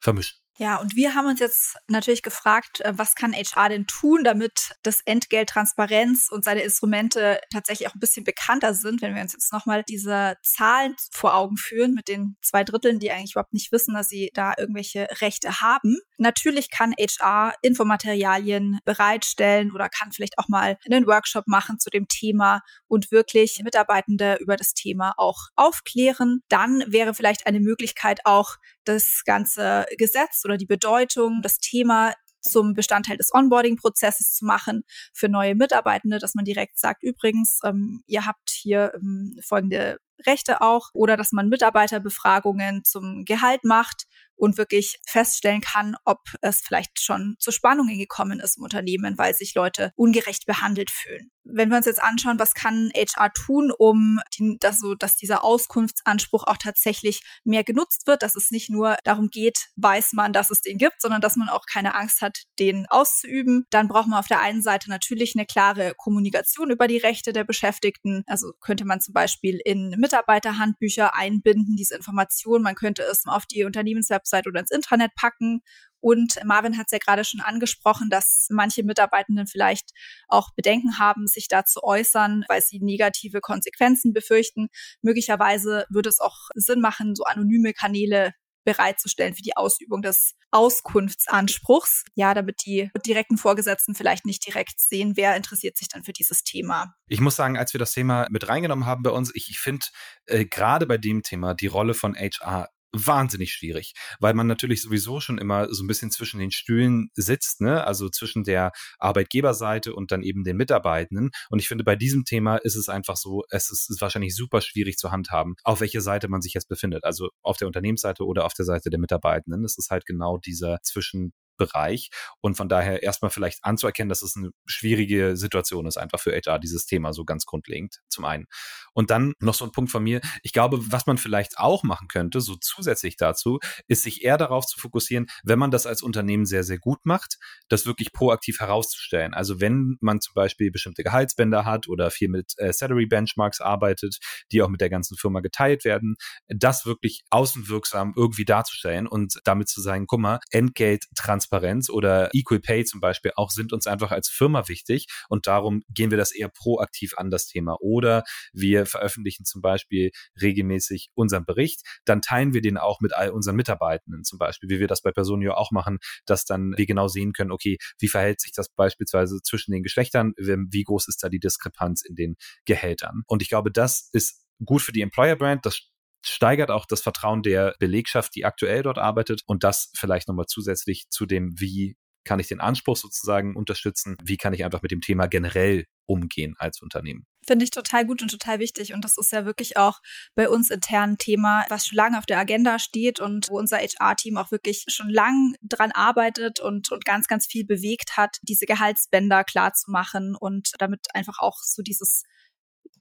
vermischen. 0.00 0.45
Ja, 0.58 0.76
und 0.76 0.96
wir 0.96 1.14
haben 1.14 1.26
uns 1.26 1.40
jetzt 1.40 1.76
natürlich 1.86 2.22
gefragt, 2.22 2.80
äh, 2.80 2.94
was 2.96 3.14
kann 3.14 3.34
HR 3.34 3.68
denn 3.68 3.86
tun, 3.86 4.24
damit 4.24 4.74
das 4.82 5.02
Entgelt 5.04 5.50
Transparenz 5.50 6.28
und 6.30 6.44
seine 6.44 6.62
Instrumente 6.62 7.40
tatsächlich 7.52 7.88
auch 7.88 7.94
ein 7.94 8.00
bisschen 8.00 8.24
bekannter 8.24 8.72
sind, 8.72 9.02
wenn 9.02 9.14
wir 9.14 9.20
uns 9.20 9.34
jetzt 9.34 9.52
nochmal 9.52 9.82
diese 9.86 10.36
Zahlen 10.42 10.94
vor 11.12 11.34
Augen 11.34 11.58
führen 11.58 11.92
mit 11.92 12.08
den 12.08 12.36
zwei 12.40 12.64
Dritteln, 12.64 13.00
die 13.00 13.10
eigentlich 13.10 13.32
überhaupt 13.32 13.52
nicht 13.52 13.70
wissen, 13.70 13.94
dass 13.94 14.08
sie 14.08 14.30
da 14.32 14.54
irgendwelche 14.56 15.06
Rechte 15.20 15.60
haben. 15.60 15.98
Natürlich 16.16 16.70
kann 16.70 16.94
HR 16.98 17.52
Infomaterialien 17.60 18.78
bereitstellen 18.86 19.72
oder 19.72 19.90
kann 19.90 20.12
vielleicht 20.12 20.38
auch 20.38 20.48
mal 20.48 20.78
einen 20.86 21.06
Workshop 21.06 21.46
machen 21.46 21.78
zu 21.78 21.90
dem 21.90 22.08
Thema 22.08 22.62
und 22.88 23.10
wirklich 23.10 23.60
Mitarbeitende 23.62 24.38
über 24.40 24.56
das 24.56 24.72
Thema 24.72 25.12
auch 25.18 25.48
aufklären. 25.54 26.40
Dann 26.48 26.82
wäre 26.86 27.12
vielleicht 27.12 27.46
eine 27.46 27.60
Möglichkeit 27.60 28.20
auch, 28.24 28.56
das 28.86 29.22
ganze 29.24 29.84
Gesetz 29.98 30.44
oder 30.46 30.56
die 30.56 30.66
Bedeutung, 30.66 31.42
das 31.42 31.58
Thema 31.58 32.14
zum 32.40 32.74
Bestandteil 32.74 33.16
des 33.16 33.34
Onboarding-Prozesses 33.34 34.32
zu 34.32 34.44
machen 34.44 34.84
für 35.12 35.28
neue 35.28 35.54
Mitarbeitende, 35.54 36.18
dass 36.18 36.34
man 36.34 36.44
direkt 36.44 36.78
sagt, 36.78 37.02
übrigens, 37.02 37.58
ähm, 37.64 38.02
ihr 38.06 38.24
habt 38.24 38.50
hier 38.50 38.92
ähm, 38.94 39.36
folgende 39.44 39.98
Rechte 40.24 40.60
auch 40.60 40.90
oder 40.94 41.16
dass 41.16 41.32
man 41.32 41.48
Mitarbeiterbefragungen 41.48 42.84
zum 42.84 43.24
Gehalt 43.24 43.64
macht 43.64 44.06
und 44.36 44.58
wirklich 44.58 45.00
feststellen 45.06 45.60
kann, 45.60 45.96
ob 46.04 46.20
es 46.42 46.60
vielleicht 46.60 47.00
schon 47.00 47.36
zu 47.38 47.50
Spannungen 47.50 47.98
gekommen 47.98 48.38
ist 48.38 48.58
im 48.58 48.64
Unternehmen, 48.64 49.18
weil 49.18 49.34
sich 49.34 49.54
Leute 49.54 49.92
ungerecht 49.96 50.46
behandelt 50.46 50.90
fühlen. 50.90 51.30
Wenn 51.44 51.70
wir 51.70 51.76
uns 51.76 51.86
jetzt 51.86 52.02
anschauen, 52.02 52.38
was 52.38 52.54
kann 52.54 52.90
HR 52.94 53.32
tun, 53.32 53.72
um 53.76 54.18
die, 54.36 54.56
dass, 54.58 54.80
so, 54.80 54.94
dass 54.94 55.16
dieser 55.16 55.44
Auskunftsanspruch 55.44 56.44
auch 56.44 56.56
tatsächlich 56.56 57.22
mehr 57.44 57.62
genutzt 57.62 58.06
wird, 58.06 58.22
dass 58.22 58.34
es 58.34 58.50
nicht 58.50 58.68
nur 58.68 58.96
darum 59.04 59.28
geht, 59.28 59.68
weiß 59.76 60.12
man, 60.12 60.32
dass 60.32 60.50
es 60.50 60.60
den 60.60 60.76
gibt, 60.76 61.00
sondern 61.00 61.20
dass 61.20 61.36
man 61.36 61.48
auch 61.48 61.64
keine 61.72 61.94
Angst 61.94 62.20
hat, 62.20 62.42
den 62.58 62.86
auszuüben, 62.88 63.64
dann 63.70 63.88
braucht 63.88 64.08
man 64.08 64.18
auf 64.18 64.26
der 64.26 64.40
einen 64.40 64.60
Seite 64.60 64.90
natürlich 64.90 65.34
eine 65.36 65.46
klare 65.46 65.94
Kommunikation 65.96 66.70
über 66.70 66.88
die 66.88 66.98
Rechte 66.98 67.32
der 67.32 67.44
Beschäftigten. 67.44 68.24
Also 68.26 68.52
könnte 68.60 68.84
man 68.84 69.00
zum 69.00 69.14
Beispiel 69.14 69.60
in 69.64 69.94
Mitarbeiterhandbücher 70.06 71.14
einbinden, 71.14 71.76
diese 71.76 71.96
Information. 71.96 72.62
Man 72.62 72.76
könnte 72.76 73.02
es 73.02 73.26
auf 73.26 73.46
die 73.46 73.64
Unternehmenswebsite 73.64 74.36
Website 74.36 74.46
oder 74.46 74.60
ins 74.60 74.70
Intranet 74.70 75.14
packen. 75.14 75.62
Und 76.00 76.38
Marvin 76.44 76.78
hat 76.78 76.86
es 76.86 76.92
ja 76.92 76.98
gerade 76.98 77.24
schon 77.24 77.40
angesprochen, 77.40 78.10
dass 78.10 78.46
manche 78.50 78.84
Mitarbeitenden 78.84 79.46
vielleicht 79.46 79.90
auch 80.28 80.50
Bedenken 80.54 80.98
haben, 80.98 81.26
sich 81.26 81.48
da 81.48 81.64
zu 81.64 81.82
äußern, 81.82 82.44
weil 82.48 82.60
sie 82.62 82.80
negative 82.80 83.40
Konsequenzen 83.40 84.12
befürchten. 84.12 84.68
Möglicherweise 85.02 85.86
würde 85.88 86.08
es 86.08 86.20
auch 86.20 86.48
Sinn 86.54 86.80
machen, 86.80 87.14
so 87.14 87.24
anonyme 87.24 87.72
Kanäle 87.72 88.34
bereitzustellen 88.66 89.34
für 89.34 89.42
die 89.42 89.56
Ausübung 89.56 90.02
des 90.02 90.34
Auskunftsanspruchs. 90.50 92.04
Ja, 92.14 92.34
damit 92.34 92.66
die 92.66 92.90
direkten 93.06 93.38
Vorgesetzten 93.38 93.94
vielleicht 93.94 94.26
nicht 94.26 94.46
direkt 94.46 94.78
sehen, 94.80 95.16
wer 95.16 95.36
interessiert 95.36 95.78
sich 95.78 95.88
dann 95.88 96.04
für 96.04 96.12
dieses 96.12 96.44
Thema. 96.44 96.94
Ich 97.08 97.20
muss 97.20 97.36
sagen, 97.36 97.56
als 97.56 97.72
wir 97.72 97.78
das 97.78 97.92
Thema 97.92 98.26
mit 98.30 98.48
reingenommen 98.48 98.84
haben 98.84 99.02
bei 99.02 99.10
uns, 99.10 99.32
ich, 99.34 99.48
ich 99.48 99.58
finde 99.58 99.86
äh, 100.26 100.44
gerade 100.44 100.86
bei 100.86 100.98
dem 100.98 101.22
Thema 101.22 101.54
die 101.54 101.68
Rolle 101.68 101.94
von 101.94 102.14
HR 102.14 102.68
wahnsinnig 103.04 103.52
schwierig, 103.52 103.94
weil 104.20 104.34
man 104.34 104.46
natürlich 104.46 104.82
sowieso 104.82 105.20
schon 105.20 105.38
immer 105.38 105.72
so 105.72 105.84
ein 105.84 105.86
bisschen 105.86 106.10
zwischen 106.10 106.38
den 106.38 106.50
Stühlen 106.50 107.10
sitzt, 107.14 107.60
ne? 107.60 107.84
also 107.84 108.08
zwischen 108.08 108.44
der 108.44 108.72
Arbeitgeberseite 108.98 109.94
und 109.94 110.12
dann 110.12 110.22
eben 110.22 110.44
den 110.44 110.56
Mitarbeitenden. 110.56 111.30
Und 111.50 111.58
ich 111.58 111.68
finde, 111.68 111.84
bei 111.84 111.96
diesem 111.96 112.24
Thema 112.24 112.56
ist 112.56 112.76
es 112.76 112.88
einfach 112.88 113.16
so, 113.16 113.44
es 113.50 113.70
ist, 113.70 113.90
ist 113.90 114.00
wahrscheinlich 114.00 114.34
super 114.34 114.60
schwierig 114.60 114.96
zu 114.96 115.10
handhaben, 115.10 115.54
auf 115.64 115.80
welche 115.80 116.00
Seite 116.00 116.28
man 116.28 116.40
sich 116.40 116.54
jetzt 116.54 116.68
befindet. 116.68 117.04
Also 117.04 117.30
auf 117.42 117.56
der 117.56 117.66
Unternehmensseite 117.66 118.24
oder 118.24 118.44
auf 118.44 118.54
der 118.54 118.64
Seite 118.64 118.90
der 118.90 119.00
Mitarbeitenden. 119.00 119.64
Es 119.64 119.78
ist 119.78 119.90
halt 119.90 120.06
genau 120.06 120.38
dieser 120.38 120.78
zwischen 120.82 121.32
Bereich. 121.56 122.10
Und 122.40 122.56
von 122.56 122.68
daher 122.68 123.02
erstmal 123.02 123.30
vielleicht 123.30 123.64
anzuerkennen, 123.64 124.08
dass 124.08 124.22
es 124.22 124.36
eine 124.36 124.50
schwierige 124.66 125.36
Situation 125.36 125.86
ist, 125.86 125.96
einfach 125.96 126.20
für 126.20 126.32
HR, 126.32 126.58
dieses 126.58 126.86
Thema 126.86 127.12
so 127.12 127.24
ganz 127.24 127.46
grundlegend 127.46 128.00
zum 128.08 128.24
einen. 128.24 128.46
Und 128.92 129.10
dann 129.10 129.34
noch 129.40 129.54
so 129.54 129.64
ein 129.64 129.72
Punkt 129.72 129.90
von 129.90 130.02
mir. 130.02 130.20
Ich 130.42 130.52
glaube, 130.52 130.78
was 130.90 131.06
man 131.06 131.18
vielleicht 131.18 131.58
auch 131.58 131.82
machen 131.82 132.08
könnte, 132.08 132.40
so 132.40 132.56
zusätzlich 132.56 133.16
dazu, 133.16 133.58
ist 133.88 134.02
sich 134.02 134.24
eher 134.24 134.38
darauf 134.38 134.66
zu 134.66 134.78
fokussieren, 134.78 135.26
wenn 135.44 135.58
man 135.58 135.70
das 135.70 135.86
als 135.86 136.02
Unternehmen 136.02 136.46
sehr, 136.46 136.64
sehr 136.64 136.78
gut 136.78 137.00
macht, 137.04 137.36
das 137.68 137.86
wirklich 137.86 138.12
proaktiv 138.12 138.60
herauszustellen. 138.60 139.34
Also 139.34 139.60
wenn 139.60 139.96
man 140.00 140.20
zum 140.20 140.34
Beispiel 140.34 140.70
bestimmte 140.70 141.02
Gehaltsbänder 141.02 141.64
hat 141.64 141.88
oder 141.88 142.10
viel 142.10 142.28
mit 142.28 142.52
äh, 142.58 142.72
Salary 142.72 143.06
Benchmarks 143.06 143.60
arbeitet, 143.60 144.18
die 144.52 144.62
auch 144.62 144.68
mit 144.68 144.80
der 144.80 144.90
ganzen 144.90 145.16
Firma 145.16 145.40
geteilt 145.40 145.84
werden, 145.84 146.16
das 146.48 146.86
wirklich 146.86 147.24
außenwirksam 147.30 148.14
irgendwie 148.16 148.44
darzustellen 148.44 149.06
und 149.06 149.40
damit 149.44 149.68
zu 149.68 149.80
sagen, 149.80 150.06
guck 150.06 150.20
mal, 150.20 150.40
Entgelt, 150.50 151.04
Transparenz, 151.14 151.45
Transparenz 151.46 151.90
oder 151.90 152.30
Equal 152.32 152.60
Pay 152.60 152.84
zum 152.84 153.00
Beispiel 153.00 153.32
auch 153.36 153.50
sind 153.50 153.72
uns 153.72 153.86
einfach 153.86 154.10
als 154.10 154.28
Firma 154.28 154.68
wichtig 154.68 155.06
und 155.28 155.46
darum 155.46 155.82
gehen 155.88 156.10
wir 156.10 156.18
das 156.18 156.32
eher 156.32 156.48
proaktiv 156.48 157.14
an 157.16 157.30
das 157.30 157.46
Thema. 157.46 157.76
Oder 157.80 158.24
wir 158.52 158.86
veröffentlichen 158.86 159.44
zum 159.44 159.62
Beispiel 159.62 160.10
regelmäßig 160.40 161.10
unseren 161.14 161.44
Bericht, 161.44 161.82
dann 162.04 162.22
teilen 162.22 162.52
wir 162.52 162.60
den 162.60 162.76
auch 162.76 163.00
mit 163.00 163.14
all 163.14 163.30
unseren 163.30 163.56
Mitarbeitenden 163.56 164.24
zum 164.24 164.38
Beispiel, 164.38 164.68
wie 164.68 164.80
wir 164.80 164.88
das 164.88 165.02
bei 165.02 165.12
Personio 165.12 165.54
auch 165.54 165.70
machen, 165.70 165.98
dass 166.26 166.44
dann 166.44 166.74
wir 166.76 166.86
genau 166.86 167.08
sehen 167.08 167.32
können, 167.32 167.52
okay, 167.52 167.78
wie 167.98 168.08
verhält 168.08 168.40
sich 168.40 168.52
das 168.52 168.68
beispielsweise 168.68 169.40
zwischen 169.42 169.72
den 169.72 169.82
Geschlechtern, 169.82 170.32
wie 170.36 170.82
groß 170.82 171.08
ist 171.08 171.22
da 171.22 171.28
die 171.28 171.40
Diskrepanz 171.40 172.02
in 172.02 172.14
den 172.14 172.36
Gehältern. 172.64 173.22
Und 173.26 173.42
ich 173.42 173.48
glaube, 173.48 173.70
das 173.70 174.08
ist 174.12 174.44
gut 174.64 174.82
für 174.82 174.92
die 174.92 175.02
Employer 175.02 175.36
Brand, 175.36 175.66
das 175.66 175.82
steigert 176.28 176.70
auch 176.70 176.86
das 176.86 177.02
Vertrauen 177.02 177.42
der 177.42 177.74
Belegschaft, 177.78 178.34
die 178.34 178.44
aktuell 178.44 178.82
dort 178.82 178.98
arbeitet 178.98 179.42
und 179.46 179.64
das 179.64 179.90
vielleicht 179.96 180.28
nochmal 180.28 180.46
zusätzlich 180.46 181.08
zu 181.10 181.26
dem, 181.26 181.54
wie 181.58 181.96
kann 182.26 182.40
ich 182.40 182.48
den 182.48 182.60
Anspruch 182.60 182.96
sozusagen 182.96 183.56
unterstützen, 183.56 184.16
wie 184.22 184.36
kann 184.36 184.52
ich 184.52 184.64
einfach 184.64 184.82
mit 184.82 184.90
dem 184.90 185.00
Thema 185.00 185.26
generell 185.28 185.86
umgehen 186.06 186.54
als 186.58 186.82
Unternehmen. 186.82 187.24
Finde 187.46 187.64
ich 187.64 187.70
total 187.70 188.04
gut 188.04 188.22
und 188.22 188.30
total 188.30 188.58
wichtig. 188.58 188.92
Und 188.92 189.04
das 189.04 189.16
ist 189.16 189.32
ja 189.32 189.44
wirklich 189.46 189.76
auch 189.76 190.00
bei 190.34 190.48
uns 190.48 190.70
intern 190.70 191.10
ein 191.10 191.18
Thema, 191.18 191.64
was 191.68 191.86
schon 191.86 191.96
lange 191.96 192.18
auf 192.18 192.26
der 192.26 192.38
Agenda 192.38 192.78
steht 192.78 193.20
und 193.20 193.48
wo 193.48 193.58
unser 193.58 193.78
HR-Team 193.78 194.36
auch 194.36 194.50
wirklich 194.50 194.84
schon 194.88 195.08
lang 195.08 195.54
dran 195.62 195.92
arbeitet 195.92 196.60
und, 196.60 196.90
und 196.90 197.04
ganz, 197.04 197.28
ganz 197.28 197.46
viel 197.46 197.64
bewegt 197.64 198.16
hat, 198.16 198.38
diese 198.42 198.66
Gehaltsbänder 198.66 199.44
klar 199.44 199.72
zu 199.72 199.90
machen 199.90 200.34
und 200.38 200.72
damit 200.78 201.06
einfach 201.14 201.38
auch 201.38 201.58
so 201.62 201.82
dieses 201.82 202.24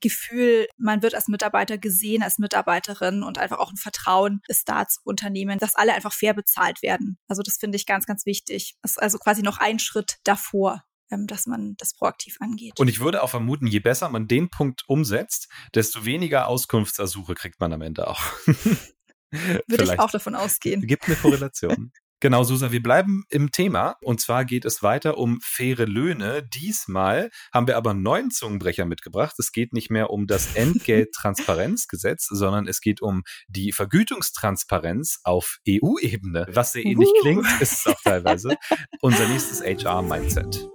Gefühl, 0.05 0.67
man 0.77 1.01
wird 1.01 1.15
als 1.15 1.27
Mitarbeiter 1.27 1.77
gesehen, 1.77 2.21
als 2.21 2.37
Mitarbeiterin 2.37 3.23
und 3.23 3.39
einfach 3.39 3.57
auch 3.57 3.71
ein 3.71 3.77
Vertrauen 3.77 4.41
ist 4.47 4.69
da 4.69 4.87
zu 4.87 4.99
Unternehmen, 5.03 5.57
dass 5.57 5.75
alle 5.75 5.93
einfach 5.93 6.13
fair 6.13 6.33
bezahlt 6.33 6.81
werden. 6.83 7.17
Also 7.27 7.41
das 7.41 7.57
finde 7.57 7.77
ich 7.77 7.85
ganz, 7.85 8.05
ganz 8.05 8.25
wichtig. 8.25 8.75
Das 8.81 8.91
ist 8.91 9.01
also 9.01 9.17
quasi 9.17 9.41
noch 9.41 9.57
ein 9.57 9.79
Schritt 9.79 10.17
davor 10.23 10.83
ähm, 11.11 11.27
dass 11.27 11.45
man 11.45 11.75
das 11.77 11.93
proaktiv 11.93 12.37
angeht. 12.39 12.79
Und 12.79 12.87
ich 12.87 12.99
würde 12.99 13.21
auch 13.21 13.29
vermuten, 13.29 13.67
je 13.67 13.79
besser 13.79 14.09
man 14.09 14.27
den 14.27 14.49
Punkt 14.49 14.83
umsetzt, 14.87 15.49
desto 15.75 16.03
weniger 16.03 16.47
Auskunftsersuche 16.47 17.35
kriegt 17.35 17.59
man 17.59 17.73
am 17.73 17.81
Ende 17.81 18.07
auch. 18.07 18.21
würde 19.67 19.83
ich 19.83 19.99
auch 19.99 20.09
davon 20.09 20.33
ausgehen. 20.33 20.81
Gibt 20.87 21.05
eine 21.05 21.15
Korrelation. 21.15 21.91
Genau, 22.21 22.43
Susa, 22.43 22.71
wir 22.71 22.81
bleiben 22.81 23.23
im 23.29 23.51
Thema. 23.51 23.97
Und 24.01 24.21
zwar 24.21 24.45
geht 24.45 24.65
es 24.65 24.81
weiter 24.81 25.17
um 25.17 25.39
faire 25.41 25.85
Löhne. 25.85 26.43
Diesmal 26.43 27.29
haben 27.53 27.67
wir 27.67 27.77
aber 27.77 27.91
einen 27.91 28.03
neuen 28.03 28.31
Zungenbrecher 28.31 28.85
mitgebracht. 28.85 29.35
Es 29.37 29.51
geht 29.51 29.73
nicht 29.73 29.91
mehr 29.91 30.09
um 30.09 30.25
das 30.25 30.47
Entgelttransparenzgesetz, 30.55 32.27
sondern 32.27 32.67
es 32.67 32.81
geht 32.81 33.01
um 33.01 33.23
die 33.47 33.71
Vergütungstransparenz 33.71 35.19
auf 35.23 35.59
EU-Ebene. 35.67 36.47
Was 36.51 36.71
sehr 36.71 36.85
ähnlich 36.85 37.09
uh. 37.09 37.21
klingt, 37.21 37.45
ist 37.61 37.73
es 37.73 37.87
auch 37.87 38.01
teilweise 38.01 38.55
unser 39.01 39.27
nächstes 39.27 39.61
HR-Mindset. 39.61 40.69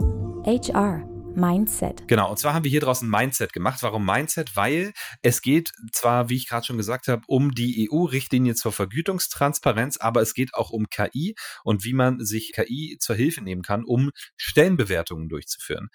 HR, 0.44 1.09
Mindset. 1.34 2.06
Genau, 2.08 2.30
und 2.30 2.38
zwar 2.38 2.54
haben 2.54 2.64
wir 2.64 2.70
hier 2.70 2.80
draußen 2.80 3.08
Mindset 3.08 3.52
gemacht. 3.52 3.82
Warum 3.82 4.04
Mindset? 4.04 4.56
Weil 4.56 4.92
es 5.22 5.42
geht 5.42 5.72
zwar, 5.92 6.28
wie 6.28 6.37
ich 6.37 6.49
gerade 6.49 6.66
schon 6.66 6.76
gesagt 6.76 7.08
habe, 7.08 7.22
um 7.26 7.52
die 7.54 7.88
EU-Richtlinie 7.90 8.54
zur 8.54 8.72
Vergütungstransparenz, 8.72 9.96
aber 9.99 10.22
es 10.22 10.34
geht 10.34 10.54
auch 10.54 10.70
um 10.70 10.88
KI 10.88 11.34
und 11.64 11.84
wie 11.84 11.94
man 11.94 12.25
sich 12.25 12.52
KI 12.52 12.96
zur 13.00 13.16
Hilfe 13.16 13.42
nehmen 13.42 13.62
kann, 13.62 13.84
um 13.84 14.10
Stellenbewertungen 14.37 15.28
durchzuführen. 15.28 15.88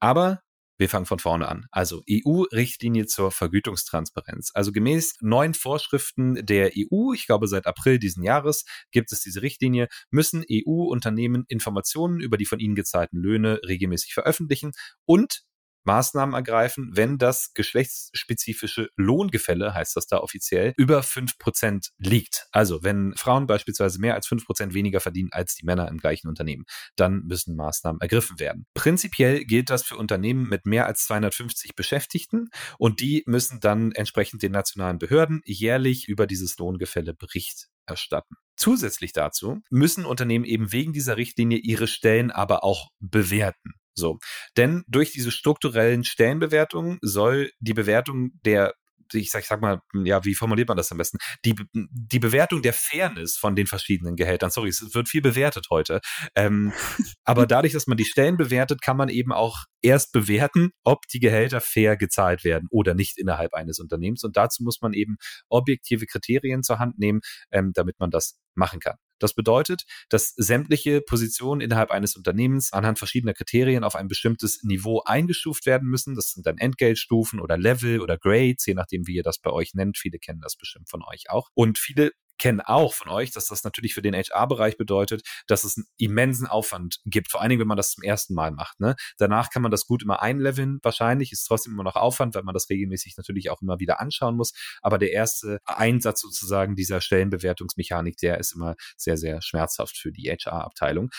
Aber 0.00 0.43
wir 0.76 0.88
fangen 0.88 1.06
von 1.06 1.18
vorne 1.18 1.48
an. 1.48 1.66
Also 1.70 2.02
EU-Richtlinie 2.10 3.06
zur 3.06 3.30
Vergütungstransparenz. 3.30 4.50
Also 4.54 4.72
gemäß 4.72 5.16
neuen 5.20 5.54
Vorschriften 5.54 6.34
der 6.46 6.72
EU, 6.76 7.12
ich 7.12 7.26
glaube 7.26 7.46
seit 7.46 7.66
April 7.66 7.98
diesen 7.98 8.22
Jahres 8.22 8.64
gibt 8.90 9.12
es 9.12 9.20
diese 9.20 9.42
Richtlinie, 9.42 9.88
müssen 10.10 10.44
EU-Unternehmen 10.50 11.44
Informationen 11.48 12.20
über 12.20 12.36
die 12.36 12.46
von 12.46 12.58
ihnen 12.58 12.74
gezahlten 12.74 13.18
Löhne 13.18 13.60
regelmäßig 13.66 14.14
veröffentlichen 14.14 14.72
und 15.04 15.44
Maßnahmen 15.84 16.34
ergreifen, 16.34 16.90
wenn 16.94 17.18
das 17.18 17.52
geschlechtsspezifische 17.54 18.88
Lohngefälle, 18.96 19.74
heißt 19.74 19.96
das 19.96 20.06
da 20.06 20.18
offiziell, 20.18 20.74
über 20.76 21.02
fünf 21.02 21.38
Prozent 21.38 21.90
liegt. 21.98 22.46
Also 22.52 22.82
wenn 22.82 23.14
Frauen 23.16 23.46
beispielsweise 23.46 24.00
mehr 24.00 24.14
als 24.14 24.26
fünf 24.26 24.46
Prozent 24.46 24.74
weniger 24.74 25.00
verdienen 25.00 25.30
als 25.32 25.54
die 25.54 25.64
Männer 25.64 25.88
im 25.88 25.98
gleichen 25.98 26.28
Unternehmen, 26.28 26.64
dann 26.96 27.22
müssen 27.24 27.56
Maßnahmen 27.56 28.00
ergriffen 28.00 28.38
werden. 28.38 28.66
Prinzipiell 28.74 29.44
gilt 29.44 29.70
das 29.70 29.82
für 29.82 29.96
Unternehmen 29.96 30.48
mit 30.48 30.66
mehr 30.66 30.86
als 30.86 31.04
250 31.06 31.74
Beschäftigten 31.74 32.48
und 32.78 33.00
die 33.00 33.22
müssen 33.26 33.60
dann 33.60 33.92
entsprechend 33.92 34.42
den 34.42 34.52
nationalen 34.52 34.98
Behörden 34.98 35.40
jährlich 35.44 36.08
über 36.08 36.26
dieses 36.26 36.58
Lohngefälle 36.58 37.14
Bericht 37.14 37.68
erstatten. 37.86 38.36
Zusätzlich 38.56 39.12
dazu 39.12 39.60
müssen 39.70 40.04
Unternehmen 40.04 40.44
eben 40.44 40.72
wegen 40.72 40.92
dieser 40.92 41.16
Richtlinie 41.16 41.58
ihre 41.58 41.86
Stellen 41.86 42.30
aber 42.30 42.64
auch 42.64 42.90
bewerten. 43.00 43.74
So. 43.94 44.18
Denn 44.56 44.84
durch 44.88 45.12
diese 45.12 45.30
strukturellen 45.30 46.04
Stellenbewertungen 46.04 46.98
soll 47.02 47.50
die 47.60 47.74
Bewertung 47.74 48.32
der 48.44 48.74
ich 49.12 49.30
sag, 49.30 49.42
ich 49.42 49.48
sag 49.48 49.60
mal, 49.60 49.80
ja, 50.04 50.24
wie 50.24 50.34
formuliert 50.34 50.68
man 50.68 50.76
das 50.76 50.90
am 50.90 50.98
besten? 50.98 51.18
Die, 51.44 51.54
die 51.72 52.18
Bewertung 52.18 52.62
der 52.62 52.72
Fairness 52.72 53.36
von 53.36 53.56
den 53.56 53.66
verschiedenen 53.66 54.16
Gehältern. 54.16 54.50
Sorry, 54.50 54.68
es 54.68 54.94
wird 54.94 55.08
viel 55.08 55.22
bewertet 55.22 55.66
heute. 55.70 56.00
Ähm, 56.34 56.72
aber 57.24 57.46
dadurch, 57.46 57.72
dass 57.72 57.86
man 57.86 57.96
die 57.96 58.04
Stellen 58.04 58.36
bewertet, 58.36 58.80
kann 58.82 58.96
man 58.96 59.08
eben 59.08 59.32
auch 59.32 59.64
erst 59.82 60.12
bewerten, 60.12 60.70
ob 60.84 61.06
die 61.08 61.20
Gehälter 61.20 61.60
fair 61.60 61.96
gezahlt 61.96 62.44
werden 62.44 62.68
oder 62.70 62.94
nicht 62.94 63.18
innerhalb 63.18 63.54
eines 63.54 63.78
Unternehmens. 63.78 64.24
Und 64.24 64.36
dazu 64.36 64.62
muss 64.62 64.80
man 64.80 64.92
eben 64.92 65.16
objektive 65.48 66.06
Kriterien 66.06 66.62
zur 66.62 66.78
Hand 66.78 66.98
nehmen, 66.98 67.20
ähm, 67.50 67.72
damit 67.74 67.98
man 67.98 68.10
das 68.10 68.38
machen 68.54 68.80
kann. 68.80 68.96
Das 69.24 69.32
bedeutet, 69.32 69.84
dass 70.10 70.34
sämtliche 70.36 71.00
Positionen 71.00 71.62
innerhalb 71.62 71.90
eines 71.90 72.14
Unternehmens 72.14 72.74
anhand 72.74 72.98
verschiedener 72.98 73.32
Kriterien 73.32 73.82
auf 73.82 73.94
ein 73.94 74.06
bestimmtes 74.06 74.62
Niveau 74.64 75.00
eingestuft 75.06 75.64
werden 75.64 75.88
müssen. 75.88 76.14
Das 76.14 76.32
sind 76.32 76.44
dann 76.44 76.58
Entgeltstufen 76.58 77.40
oder 77.40 77.56
Level 77.56 78.02
oder 78.02 78.18
Grades, 78.18 78.66
je 78.66 78.74
nachdem, 78.74 79.06
wie 79.06 79.14
ihr 79.14 79.22
das 79.22 79.38
bei 79.38 79.50
euch 79.50 79.72
nennt. 79.72 79.96
Viele 79.96 80.18
kennen 80.18 80.42
das 80.42 80.56
bestimmt 80.56 80.90
von 80.90 81.02
euch 81.10 81.30
auch. 81.30 81.48
Und 81.54 81.78
viele 81.78 82.10
kennen 82.38 82.60
auch 82.60 82.94
von 82.94 83.10
euch, 83.10 83.30
dass 83.30 83.46
das 83.46 83.64
natürlich 83.64 83.94
für 83.94 84.02
den 84.02 84.14
HR-Bereich 84.14 84.76
bedeutet, 84.76 85.22
dass 85.46 85.64
es 85.64 85.76
einen 85.76 85.86
immensen 85.96 86.46
Aufwand 86.46 87.00
gibt, 87.04 87.30
vor 87.30 87.40
allen 87.40 87.50
Dingen, 87.50 87.60
wenn 87.60 87.68
man 87.68 87.76
das 87.76 87.92
zum 87.92 88.02
ersten 88.04 88.34
Mal 88.34 88.50
macht. 88.50 88.80
Ne? 88.80 88.96
Danach 89.18 89.50
kann 89.50 89.62
man 89.62 89.70
das 89.70 89.86
gut 89.86 90.02
immer 90.02 90.22
einleveln, 90.22 90.78
wahrscheinlich, 90.82 91.32
ist 91.32 91.44
trotzdem 91.44 91.72
immer 91.72 91.84
noch 91.84 91.96
Aufwand, 91.96 92.34
weil 92.34 92.42
man 92.42 92.54
das 92.54 92.68
regelmäßig 92.70 93.16
natürlich 93.16 93.50
auch 93.50 93.62
immer 93.62 93.78
wieder 93.78 94.00
anschauen 94.00 94.36
muss. 94.36 94.52
Aber 94.82 94.98
der 94.98 95.12
erste 95.12 95.58
Einsatz 95.64 96.20
sozusagen 96.20 96.76
dieser 96.76 97.00
Stellenbewertungsmechanik, 97.00 98.16
der 98.18 98.38
ist 98.38 98.52
immer 98.54 98.74
sehr, 98.96 99.16
sehr 99.16 99.42
schmerzhaft 99.42 99.96
für 99.96 100.12
die 100.12 100.28
HR-Abteilung. 100.30 101.10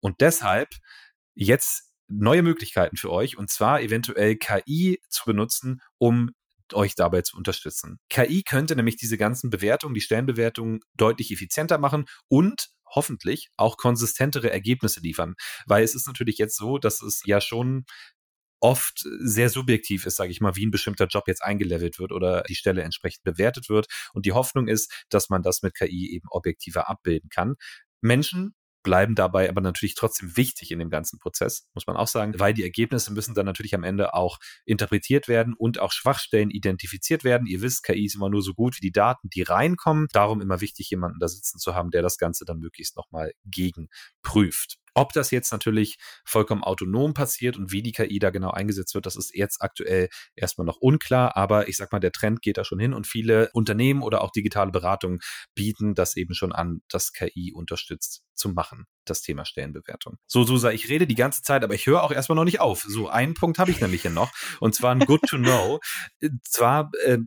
Und 0.00 0.20
deshalb 0.20 0.68
jetzt 1.34 1.90
neue 2.08 2.42
Möglichkeiten 2.42 2.96
für 2.96 3.10
euch 3.10 3.38
und 3.38 3.50
zwar 3.50 3.80
eventuell 3.80 4.36
KI 4.36 5.00
zu 5.08 5.24
benutzen, 5.24 5.80
um 5.98 6.30
euch 6.74 6.94
dabei 6.94 7.22
zu 7.22 7.36
unterstützen. 7.36 7.98
KI 8.08 8.42
könnte 8.42 8.76
nämlich 8.76 8.96
diese 8.96 9.18
ganzen 9.18 9.50
Bewertungen, 9.50 9.94
die 9.94 10.00
Stellenbewertungen 10.00 10.80
deutlich 10.94 11.30
effizienter 11.32 11.78
machen 11.78 12.06
und 12.28 12.68
hoffentlich 12.94 13.50
auch 13.56 13.76
konsistentere 13.76 14.50
Ergebnisse 14.50 15.00
liefern. 15.00 15.34
Weil 15.66 15.82
es 15.82 15.94
ist 15.94 16.06
natürlich 16.06 16.38
jetzt 16.38 16.56
so, 16.56 16.78
dass 16.78 17.02
es 17.02 17.22
ja 17.24 17.40
schon 17.40 17.84
oft 18.60 19.06
sehr 19.20 19.50
subjektiv 19.50 20.06
ist, 20.06 20.16
sage 20.16 20.30
ich 20.30 20.40
mal, 20.40 20.56
wie 20.56 20.64
ein 20.64 20.70
bestimmter 20.70 21.06
Job 21.06 21.24
jetzt 21.28 21.42
eingelevelt 21.42 21.98
wird 21.98 22.12
oder 22.12 22.42
die 22.48 22.54
Stelle 22.54 22.82
entsprechend 22.82 23.22
bewertet 23.22 23.68
wird. 23.68 23.86
Und 24.14 24.24
die 24.24 24.32
Hoffnung 24.32 24.68
ist, 24.68 25.04
dass 25.10 25.28
man 25.28 25.42
das 25.42 25.62
mit 25.62 25.74
KI 25.74 26.14
eben 26.14 26.28
objektiver 26.30 26.88
abbilden 26.88 27.28
kann. 27.28 27.56
Menschen 28.00 28.54
bleiben 28.84 29.16
dabei 29.16 29.48
aber 29.48 29.60
natürlich 29.60 29.96
trotzdem 29.96 30.36
wichtig 30.36 30.70
in 30.70 30.78
dem 30.78 30.90
ganzen 30.90 31.18
Prozess, 31.18 31.66
muss 31.74 31.88
man 31.88 31.96
auch 31.96 32.06
sagen, 32.06 32.34
weil 32.38 32.54
die 32.54 32.62
Ergebnisse 32.62 33.12
müssen 33.12 33.34
dann 33.34 33.46
natürlich 33.46 33.74
am 33.74 33.82
Ende 33.82 34.14
auch 34.14 34.38
interpretiert 34.64 35.26
werden 35.26 35.54
und 35.54 35.80
auch 35.80 35.90
Schwachstellen 35.90 36.50
identifiziert 36.50 37.24
werden. 37.24 37.48
Ihr 37.48 37.62
wisst, 37.62 37.82
KI 37.82 38.04
ist 38.04 38.14
immer 38.14 38.30
nur 38.30 38.42
so 38.42 38.54
gut 38.54 38.76
wie 38.76 38.86
die 38.86 38.92
Daten, 38.92 39.28
die 39.30 39.42
reinkommen. 39.42 40.06
Darum 40.12 40.40
immer 40.40 40.60
wichtig, 40.60 40.90
jemanden 40.90 41.18
da 41.18 41.26
sitzen 41.26 41.58
zu 41.58 41.74
haben, 41.74 41.90
der 41.90 42.02
das 42.02 42.18
Ganze 42.18 42.44
dann 42.44 42.60
möglichst 42.60 42.96
nochmal 42.96 43.32
gegenprüft. 43.44 44.78
Ob 44.94 45.12
das 45.12 45.30
jetzt 45.30 45.52
natürlich 45.52 45.96
vollkommen 46.24 46.62
autonom 46.62 47.14
passiert 47.14 47.56
und 47.56 47.72
wie 47.72 47.82
die 47.82 47.92
KI 47.92 48.18
da 48.18 48.30
genau 48.30 48.50
eingesetzt 48.50 48.94
wird, 48.94 49.06
das 49.06 49.16
ist 49.16 49.34
jetzt 49.34 49.60
aktuell 49.60 50.08
erstmal 50.36 50.64
noch 50.66 50.76
unklar. 50.76 51.36
Aber 51.36 51.68
ich 51.68 51.76
sag 51.76 51.92
mal, 51.92 52.00
der 52.00 52.12
Trend 52.12 52.42
geht 52.42 52.56
da 52.56 52.64
schon 52.64 52.78
hin 52.78 52.94
und 52.94 53.06
viele 53.06 53.50
Unternehmen 53.52 54.02
oder 54.02 54.22
auch 54.22 54.30
digitale 54.30 54.70
Beratungen 54.70 55.20
bieten 55.54 55.94
das 55.94 56.16
eben 56.16 56.34
schon 56.34 56.52
an, 56.52 56.80
das 56.88 57.12
KI 57.12 57.52
unterstützt 57.54 58.22
zu 58.34 58.48
machen, 58.48 58.86
das 59.04 59.22
Thema 59.22 59.44
Stellenbewertung. 59.44 60.16
So, 60.26 60.44
Susa, 60.44 60.70
ich 60.70 60.88
rede 60.88 61.06
die 61.06 61.14
ganze 61.14 61.42
Zeit, 61.42 61.64
aber 61.64 61.74
ich 61.74 61.86
höre 61.86 62.02
auch 62.02 62.12
erstmal 62.12 62.36
noch 62.36 62.44
nicht 62.44 62.60
auf. 62.60 62.84
So, 62.86 63.08
einen 63.08 63.34
Punkt 63.34 63.58
habe 63.58 63.70
ich 63.70 63.80
nämlich 63.80 64.02
hier 64.02 64.10
noch 64.10 64.32
und 64.60 64.74
zwar 64.74 64.94
ein 64.94 65.00
Good 65.00 65.22
to 65.28 65.36
Know. 65.36 65.80
zwar 66.44 66.90
äh, 67.04 67.18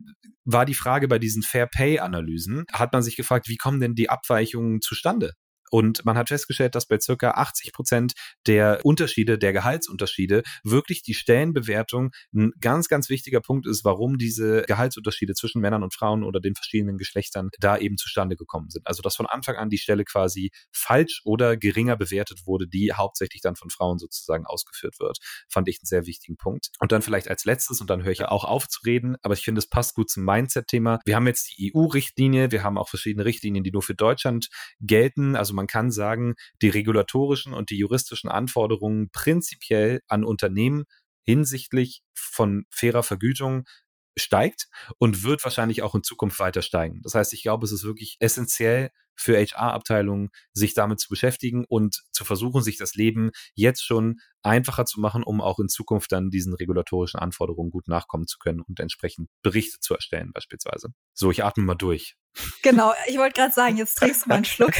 war 0.44 0.64
die 0.64 0.74
Frage 0.74 1.08
bei 1.08 1.18
diesen 1.18 1.42
Fair 1.42 1.66
Pay 1.66 1.98
Analysen, 1.98 2.64
hat 2.72 2.92
man 2.92 3.02
sich 3.02 3.16
gefragt, 3.16 3.48
wie 3.48 3.56
kommen 3.56 3.80
denn 3.80 3.94
die 3.94 4.08
Abweichungen 4.08 4.80
zustande? 4.80 5.34
Und 5.70 6.04
man 6.04 6.16
hat 6.16 6.28
festgestellt, 6.28 6.74
dass 6.74 6.86
bei 6.86 6.98
circa 7.00 7.32
80 7.32 7.72
Prozent 7.72 8.12
der 8.46 8.80
Unterschiede, 8.84 9.38
der 9.38 9.52
Gehaltsunterschiede, 9.52 10.42
wirklich 10.64 11.02
die 11.02 11.14
Stellenbewertung 11.14 12.10
ein 12.34 12.52
ganz, 12.60 12.88
ganz 12.88 13.08
wichtiger 13.08 13.40
Punkt 13.40 13.66
ist, 13.66 13.84
warum 13.84 14.18
diese 14.18 14.62
Gehaltsunterschiede 14.62 15.34
zwischen 15.34 15.60
Männern 15.60 15.82
und 15.82 15.94
Frauen 15.94 16.24
oder 16.24 16.40
den 16.40 16.54
verschiedenen 16.54 16.98
Geschlechtern 16.98 17.50
da 17.58 17.76
eben 17.78 17.96
zustande 17.96 18.36
gekommen 18.36 18.70
sind. 18.70 18.86
Also, 18.86 19.02
dass 19.02 19.16
von 19.16 19.26
Anfang 19.26 19.56
an 19.56 19.70
die 19.70 19.78
Stelle 19.78 20.04
quasi 20.04 20.50
falsch 20.72 21.22
oder 21.24 21.56
geringer 21.56 21.96
bewertet 21.96 22.46
wurde, 22.46 22.66
die 22.66 22.92
hauptsächlich 22.92 23.42
dann 23.42 23.56
von 23.56 23.70
Frauen 23.70 23.98
sozusagen 23.98 24.46
ausgeführt 24.46 24.98
wird, 25.00 25.18
fand 25.48 25.68
ich 25.68 25.78
einen 25.80 25.86
sehr 25.86 26.06
wichtigen 26.06 26.36
Punkt. 26.36 26.70
Und 26.78 26.92
dann 26.92 27.02
vielleicht 27.02 27.28
als 27.28 27.44
letztes, 27.44 27.80
und 27.80 27.90
dann 27.90 28.04
höre 28.04 28.12
ich 28.12 28.18
ja 28.18 28.30
auch 28.30 28.44
auf 28.44 28.68
zu 28.68 28.80
reden, 28.84 29.16
aber 29.22 29.34
ich 29.34 29.42
finde, 29.42 29.58
es 29.58 29.68
passt 29.68 29.94
gut 29.94 30.10
zum 30.10 30.24
Mindset-Thema. 30.24 31.00
Wir 31.04 31.16
haben 31.16 31.26
jetzt 31.26 31.56
die 31.56 31.72
EU-Richtlinie, 31.74 32.50
wir 32.50 32.62
haben 32.62 32.78
auch 32.78 32.88
verschiedene 32.88 33.24
Richtlinien, 33.24 33.64
die 33.64 33.72
nur 33.72 33.82
für 33.82 33.94
Deutschland 33.94 34.48
gelten. 34.80 35.36
Also 35.36 35.54
man 35.58 35.66
kann 35.66 35.90
sagen, 35.90 36.34
die 36.62 36.68
regulatorischen 36.68 37.52
und 37.52 37.70
die 37.70 37.76
juristischen 37.76 38.30
Anforderungen 38.30 39.10
prinzipiell 39.10 40.00
an 40.08 40.24
Unternehmen 40.24 40.84
hinsichtlich 41.24 42.02
von 42.14 42.64
fairer 42.70 43.02
Vergütung 43.02 43.64
steigt 44.16 44.68
und 44.98 45.22
wird 45.24 45.44
wahrscheinlich 45.44 45.82
auch 45.82 45.94
in 45.94 46.02
Zukunft 46.02 46.38
weiter 46.38 46.62
steigen. 46.62 47.00
Das 47.02 47.14
heißt, 47.14 47.32
ich 47.32 47.42
glaube, 47.42 47.64
es 47.66 47.72
ist 47.72 47.84
wirklich 47.84 48.16
essentiell 48.20 48.90
für 49.14 49.36
HR-Abteilungen, 49.36 50.30
sich 50.52 50.74
damit 50.74 51.00
zu 51.00 51.08
beschäftigen 51.08 51.64
und 51.68 52.02
zu 52.12 52.24
versuchen, 52.24 52.62
sich 52.62 52.78
das 52.78 52.94
Leben 52.94 53.30
jetzt 53.54 53.84
schon 53.84 54.20
einfacher 54.42 54.84
zu 54.84 55.00
machen, 55.00 55.24
um 55.24 55.40
auch 55.40 55.58
in 55.58 55.68
Zukunft 55.68 56.12
dann 56.12 56.30
diesen 56.30 56.54
regulatorischen 56.54 57.18
Anforderungen 57.18 57.70
gut 57.70 57.88
nachkommen 57.88 58.28
zu 58.28 58.38
können 58.38 58.60
und 58.60 58.78
entsprechend 58.78 59.28
Berichte 59.42 59.78
zu 59.80 59.94
erstellen 59.94 60.30
beispielsweise. 60.32 60.90
So, 61.14 61.30
ich 61.30 61.44
atme 61.44 61.64
mal 61.64 61.74
durch. 61.74 62.14
Genau, 62.62 62.92
ich 63.06 63.18
wollte 63.18 63.40
gerade 63.40 63.52
sagen, 63.52 63.76
jetzt 63.76 63.96
trinkst 63.96 64.24
du 64.24 64.28
mal 64.28 64.36
einen 64.36 64.44
Schluck. 64.44 64.72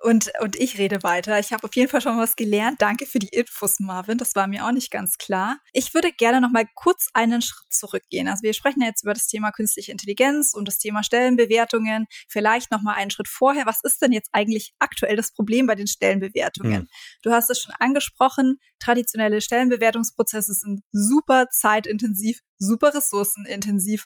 und, 0.00 0.30
und 0.40 0.56
ich 0.56 0.78
rede 0.78 1.02
weiter. 1.02 1.38
Ich 1.38 1.52
habe 1.52 1.64
auf 1.64 1.74
jeden 1.74 1.88
Fall 1.88 2.00
schon 2.00 2.18
was 2.18 2.36
gelernt. 2.36 2.82
Danke 2.82 3.06
für 3.06 3.18
die 3.18 3.28
Infos, 3.28 3.80
Marvin. 3.80 4.18
Das 4.18 4.34
war 4.34 4.46
mir 4.46 4.66
auch 4.66 4.72
nicht 4.72 4.90
ganz 4.90 5.18
klar. 5.18 5.58
Ich 5.72 5.94
würde 5.94 6.12
gerne 6.12 6.40
noch 6.40 6.50
mal 6.50 6.66
kurz 6.74 7.08
einen 7.14 7.42
Schritt 7.42 7.72
zurückgehen. 7.72 8.28
Also 8.28 8.42
wir 8.42 8.54
sprechen 8.54 8.82
jetzt 8.82 9.02
über 9.02 9.14
das 9.14 9.26
Thema 9.26 9.52
künstliche 9.52 9.92
Intelligenz 9.92 10.54
und 10.54 10.66
das 10.68 10.78
Thema 10.78 11.02
Stellenbewertungen. 11.02 12.06
Vielleicht 12.28 12.70
noch 12.70 12.82
mal 12.82 12.94
einen 12.94 13.10
Schritt 13.10 13.28
vorher. 13.28 13.66
Was 13.66 13.80
ist 13.82 14.02
denn 14.02 14.12
jetzt 14.12 14.30
eigentlich 14.32 14.74
aktuell 14.78 15.16
das 15.16 15.32
Problem 15.32 15.66
bei 15.66 15.74
den 15.74 15.86
Stellenbewertungen? 15.86 16.80
Hm. 16.80 16.88
Du 17.22 17.30
hast 17.32 17.50
es 17.50 17.60
schon 17.60 17.74
angesprochen. 17.78 18.58
Traditionelle 18.78 19.40
Stellenbewertungsprozesse 19.40 20.54
sind 20.54 20.82
super 20.92 21.48
zeitintensiv, 21.50 22.40
super 22.58 22.94
ressourcenintensiv. 22.94 24.04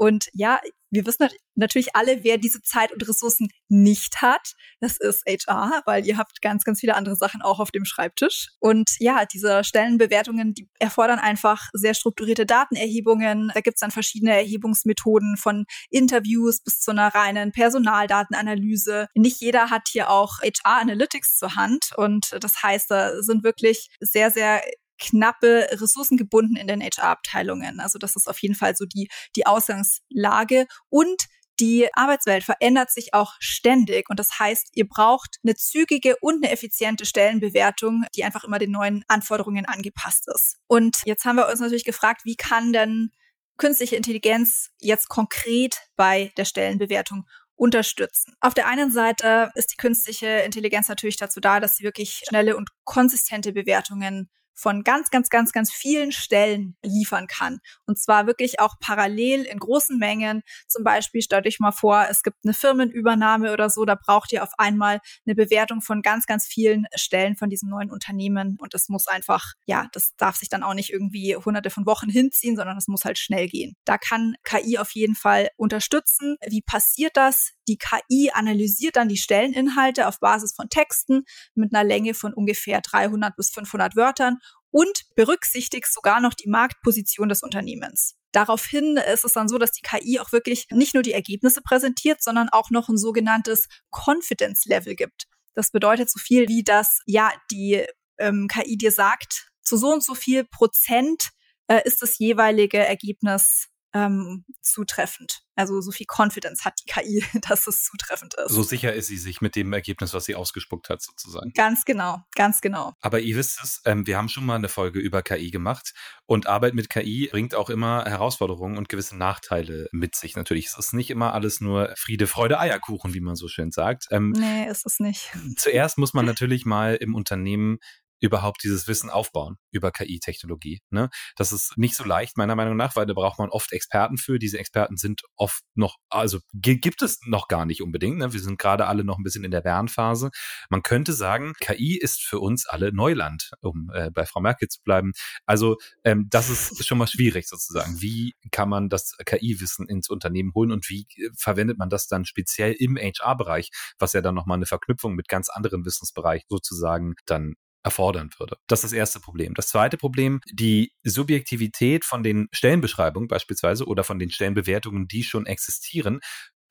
Und 0.00 0.30
ja, 0.32 0.58
wir 0.90 1.04
wissen 1.04 1.28
natürlich 1.56 1.94
alle, 1.94 2.24
wer 2.24 2.38
diese 2.38 2.62
Zeit 2.62 2.90
und 2.90 3.06
Ressourcen 3.06 3.48
nicht 3.68 4.22
hat. 4.22 4.54
Das 4.80 4.96
ist 4.96 5.22
HR, 5.26 5.82
weil 5.84 6.06
ihr 6.06 6.16
habt 6.16 6.40
ganz, 6.40 6.64
ganz 6.64 6.80
viele 6.80 6.96
andere 6.96 7.16
Sachen 7.16 7.42
auch 7.42 7.60
auf 7.60 7.70
dem 7.70 7.84
Schreibtisch. 7.84 8.48
Und 8.60 8.92
ja, 8.98 9.26
diese 9.26 9.62
Stellenbewertungen, 9.62 10.54
die 10.54 10.70
erfordern 10.78 11.18
einfach 11.18 11.68
sehr 11.74 11.92
strukturierte 11.92 12.46
Datenerhebungen. 12.46 13.52
Da 13.52 13.60
gibt's 13.60 13.80
dann 13.80 13.90
verschiedene 13.90 14.32
Erhebungsmethoden 14.32 15.36
von 15.36 15.66
Interviews 15.90 16.62
bis 16.62 16.80
zu 16.80 16.92
einer 16.92 17.14
reinen 17.14 17.52
Personaldatenanalyse. 17.52 19.08
Nicht 19.14 19.42
jeder 19.42 19.68
hat 19.68 19.82
hier 19.92 20.08
auch 20.08 20.38
HR 20.40 20.80
Analytics 20.80 21.36
zur 21.36 21.56
Hand. 21.56 21.90
Und 21.94 22.38
das 22.40 22.62
heißt, 22.62 22.90
da 22.90 23.22
sind 23.22 23.44
wirklich 23.44 23.90
sehr, 24.00 24.30
sehr 24.30 24.62
knappe 25.00 25.66
Ressourcen 25.72 26.16
gebunden 26.16 26.56
in 26.56 26.68
den 26.68 26.80
HR-Abteilungen. 26.80 27.80
Also 27.80 27.98
das 27.98 28.16
ist 28.16 28.28
auf 28.28 28.38
jeden 28.40 28.54
Fall 28.54 28.76
so 28.76 28.84
die, 28.84 29.08
die 29.34 29.46
Ausgangslage. 29.46 30.66
Und 30.88 31.26
die 31.60 31.88
Arbeitswelt 31.92 32.42
verändert 32.42 32.90
sich 32.90 33.12
auch 33.12 33.34
ständig 33.38 34.08
und 34.08 34.18
das 34.18 34.38
heißt, 34.38 34.70
ihr 34.72 34.88
braucht 34.88 35.36
eine 35.44 35.54
zügige 35.54 36.16
und 36.22 36.42
eine 36.42 36.50
effiziente 36.52 37.04
Stellenbewertung, 37.04 38.04
die 38.16 38.24
einfach 38.24 38.44
immer 38.44 38.58
den 38.58 38.70
neuen 38.70 39.04
Anforderungen 39.08 39.66
angepasst 39.66 40.26
ist. 40.34 40.56
Und 40.68 41.02
jetzt 41.04 41.26
haben 41.26 41.36
wir 41.36 41.48
uns 41.48 41.60
natürlich 41.60 41.84
gefragt, 41.84 42.22
wie 42.24 42.36
kann 42.36 42.72
denn 42.72 43.10
künstliche 43.58 43.96
Intelligenz 43.96 44.70
jetzt 44.78 45.08
konkret 45.10 45.76
bei 45.96 46.32
der 46.38 46.46
Stellenbewertung 46.46 47.26
unterstützen. 47.56 48.34
Auf 48.40 48.54
der 48.54 48.66
einen 48.66 48.90
Seite 48.90 49.50
ist 49.54 49.72
die 49.72 49.76
künstliche 49.76 50.26
Intelligenz 50.26 50.88
natürlich 50.88 51.18
dazu 51.18 51.40
da, 51.40 51.60
dass 51.60 51.76
sie 51.76 51.84
wirklich 51.84 52.22
schnelle 52.26 52.56
und 52.56 52.70
konsistente 52.84 53.52
Bewertungen 53.52 54.30
von 54.54 54.84
ganz, 54.84 55.10
ganz, 55.10 55.30
ganz, 55.30 55.52
ganz 55.52 55.72
vielen 55.72 56.12
Stellen 56.12 56.76
liefern 56.82 57.26
kann. 57.26 57.60
Und 57.86 57.98
zwar 57.98 58.26
wirklich 58.26 58.60
auch 58.60 58.74
parallel 58.80 59.42
in 59.42 59.58
großen 59.58 59.98
Mengen. 59.98 60.42
Zum 60.68 60.84
Beispiel 60.84 61.22
stellt 61.22 61.46
euch 61.46 61.60
mal 61.60 61.72
vor, 61.72 62.06
es 62.10 62.22
gibt 62.22 62.38
eine 62.44 62.54
Firmenübernahme 62.54 63.52
oder 63.52 63.70
so, 63.70 63.84
da 63.84 63.94
braucht 63.94 64.32
ihr 64.32 64.42
auf 64.42 64.52
einmal 64.58 65.00
eine 65.26 65.34
Bewertung 65.34 65.80
von 65.80 66.02
ganz, 66.02 66.26
ganz 66.26 66.46
vielen 66.46 66.86
Stellen 66.94 67.36
von 67.36 67.50
diesem 67.50 67.70
neuen 67.70 67.90
Unternehmen. 67.90 68.56
Und 68.60 68.74
das 68.74 68.88
muss 68.88 69.06
einfach, 69.06 69.54
ja, 69.66 69.88
das 69.92 70.14
darf 70.16 70.36
sich 70.36 70.48
dann 70.48 70.62
auch 70.62 70.74
nicht 70.74 70.90
irgendwie 70.90 71.36
hunderte 71.36 71.70
von 71.70 71.86
Wochen 71.86 72.10
hinziehen, 72.10 72.56
sondern 72.56 72.76
es 72.76 72.88
muss 72.88 73.04
halt 73.04 73.18
schnell 73.18 73.48
gehen. 73.48 73.76
Da 73.84 73.98
kann 73.98 74.34
KI 74.44 74.78
auf 74.78 74.90
jeden 74.92 75.14
Fall 75.14 75.48
unterstützen. 75.56 76.36
Wie 76.46 76.62
passiert 76.62 77.16
das? 77.16 77.52
Die 77.68 77.78
KI 77.78 78.30
analysiert 78.32 78.96
dann 78.96 79.08
die 79.08 79.16
Stelleninhalte 79.16 80.08
auf 80.08 80.18
Basis 80.18 80.54
von 80.54 80.68
Texten 80.68 81.22
mit 81.54 81.74
einer 81.74 81.86
Länge 81.86 82.14
von 82.14 82.34
ungefähr 82.34 82.80
300 82.80 83.36
bis 83.36 83.50
500 83.50 83.96
Wörtern 83.96 84.38
und 84.70 85.04
berücksichtigt 85.14 85.92
sogar 85.92 86.20
noch 86.20 86.34
die 86.34 86.48
Marktposition 86.48 87.28
des 87.28 87.42
Unternehmens. 87.42 88.16
Daraufhin 88.32 88.96
ist 88.96 89.24
es 89.24 89.32
dann 89.32 89.48
so, 89.48 89.58
dass 89.58 89.72
die 89.72 89.82
KI 89.82 90.20
auch 90.20 90.32
wirklich 90.32 90.66
nicht 90.70 90.94
nur 90.94 91.02
die 91.02 91.12
Ergebnisse 91.12 91.62
präsentiert, 91.62 92.22
sondern 92.22 92.48
auch 92.48 92.70
noch 92.70 92.88
ein 92.88 92.96
sogenanntes 92.96 93.66
Confidence 93.90 94.66
Level 94.66 94.94
gibt. 94.94 95.24
Das 95.54 95.70
bedeutet 95.72 96.10
so 96.10 96.20
viel 96.20 96.48
wie, 96.48 96.62
dass 96.62 97.00
ja 97.06 97.32
die 97.50 97.84
ähm, 98.18 98.46
KI 98.48 98.76
dir 98.76 98.92
sagt, 98.92 99.50
zu 99.62 99.76
so 99.76 99.92
und 99.92 100.04
so 100.04 100.14
viel 100.14 100.44
Prozent 100.44 101.30
äh, 101.66 101.80
ist 101.84 102.02
das 102.02 102.18
jeweilige 102.18 102.78
Ergebnis 102.78 103.68
ähm, 103.92 104.44
zutreffend. 104.60 105.42
Also 105.56 105.80
so 105.80 105.90
viel 105.90 106.06
Confidence 106.06 106.64
hat 106.64 106.80
die 106.80 106.90
KI, 106.90 107.24
dass 107.48 107.66
es 107.66 107.84
zutreffend 107.84 108.34
ist. 108.34 108.52
So 108.52 108.62
sicher 108.62 108.94
ist 108.94 109.08
sie 109.08 109.18
sich 109.18 109.40
mit 109.40 109.56
dem 109.56 109.72
Ergebnis, 109.72 110.14
was 110.14 110.24
sie 110.24 110.34
ausgespuckt 110.34 110.88
hat, 110.88 111.02
sozusagen. 111.02 111.52
Ganz 111.52 111.84
genau, 111.84 112.22
ganz 112.34 112.60
genau. 112.60 112.94
Aber 113.00 113.20
ihr 113.20 113.36
wisst 113.36 113.62
es, 113.62 113.82
ähm, 113.84 114.06
wir 114.06 114.16
haben 114.16 114.28
schon 114.28 114.46
mal 114.46 114.54
eine 114.54 114.68
Folge 114.68 115.00
über 115.00 115.22
KI 115.22 115.50
gemacht 115.50 115.92
und 116.26 116.46
Arbeit 116.46 116.74
mit 116.74 116.88
KI 116.88 117.28
bringt 117.30 117.54
auch 117.54 117.68
immer 117.68 118.04
Herausforderungen 118.04 118.78
und 118.78 118.88
gewisse 118.88 119.16
Nachteile 119.16 119.88
mit 119.92 120.14
sich. 120.14 120.36
Natürlich 120.36 120.66
es 120.66 120.78
ist 120.78 120.92
nicht 120.94 121.10
immer 121.10 121.34
alles 121.34 121.60
nur 121.60 121.92
Friede, 121.96 122.26
Freude, 122.26 122.58
Eierkuchen, 122.58 123.12
wie 123.12 123.20
man 123.20 123.36
so 123.36 123.48
schön 123.48 123.70
sagt. 123.70 124.06
Ähm, 124.10 124.30
nee, 124.30 124.66
ist 124.66 124.86
es 124.86 125.00
nicht. 125.00 125.30
Zuerst 125.56 125.98
muss 125.98 126.14
man 126.14 126.24
natürlich 126.24 126.64
mal 126.64 126.94
im 126.94 127.14
Unternehmen 127.14 127.78
überhaupt 128.20 128.62
dieses 128.62 128.86
Wissen 128.88 129.10
aufbauen 129.10 129.56
über 129.70 129.90
KI-Technologie. 129.90 130.80
Ne? 130.90 131.08
Das 131.36 131.52
ist 131.52 131.76
nicht 131.76 131.96
so 131.96 132.04
leicht, 132.04 132.36
meiner 132.36 132.54
Meinung 132.54 132.76
nach, 132.76 132.96
weil 132.96 133.06
da 133.06 133.14
braucht 133.14 133.38
man 133.38 133.50
oft 133.50 133.72
Experten 133.72 134.18
für. 134.18 134.38
Diese 134.38 134.58
Experten 134.58 134.96
sind 134.96 135.22
oft 135.36 135.62
noch, 135.74 135.96
also 136.08 136.40
gibt 136.52 137.02
es 137.02 137.20
noch 137.24 137.48
gar 137.48 137.64
nicht 137.64 137.82
unbedingt. 137.82 138.18
Ne? 138.18 138.32
Wir 138.32 138.40
sind 138.40 138.58
gerade 138.58 138.86
alle 138.86 139.04
noch 139.04 139.18
ein 139.18 139.22
bisschen 139.22 139.44
in 139.44 139.50
der 139.50 139.62
Lernphase. 139.62 140.30
Man 140.68 140.82
könnte 140.82 141.12
sagen, 141.12 141.54
KI 141.60 141.98
ist 141.98 142.22
für 142.22 142.40
uns 142.40 142.66
alle 142.66 142.92
Neuland, 142.92 143.50
um 143.60 143.90
äh, 143.94 144.10
bei 144.10 144.26
Frau 144.26 144.40
Merkel 144.40 144.68
zu 144.68 144.80
bleiben. 144.82 145.12
Also 145.46 145.76
ähm, 146.04 146.26
das 146.30 146.50
ist 146.50 146.86
schon 146.86 146.98
mal 146.98 147.06
schwierig 147.06 147.48
sozusagen. 147.48 148.00
Wie 148.00 148.34
kann 148.50 148.68
man 148.68 148.88
das 148.88 149.16
KI-Wissen 149.24 149.88
ins 149.88 150.08
Unternehmen 150.08 150.52
holen 150.54 150.72
und 150.72 150.88
wie 150.88 151.06
äh, 151.16 151.30
verwendet 151.36 151.78
man 151.78 151.88
das 151.88 152.06
dann 152.06 152.24
speziell 152.24 152.72
im 152.72 152.96
HR-Bereich, 152.96 153.70
was 153.98 154.12
ja 154.12 154.20
dann 154.20 154.34
nochmal 154.34 154.56
eine 154.56 154.66
Verknüpfung 154.66 155.14
mit 155.14 155.28
ganz 155.28 155.48
anderen 155.48 155.84
Wissensbereichen 155.84 156.46
sozusagen 156.48 157.14
dann 157.26 157.54
erfordern 157.82 158.30
würde. 158.38 158.56
Das 158.66 158.80
ist 158.80 158.90
das 158.90 158.92
erste 158.92 159.20
Problem. 159.20 159.54
Das 159.54 159.68
zweite 159.68 159.96
Problem, 159.96 160.40
die 160.52 160.92
Subjektivität 161.02 162.04
von 162.04 162.22
den 162.22 162.48
Stellenbeschreibungen 162.52 163.28
beispielsweise 163.28 163.86
oder 163.86 164.04
von 164.04 164.18
den 164.18 164.30
Stellenbewertungen, 164.30 165.08
die 165.08 165.22
schon 165.22 165.46
existieren, 165.46 166.20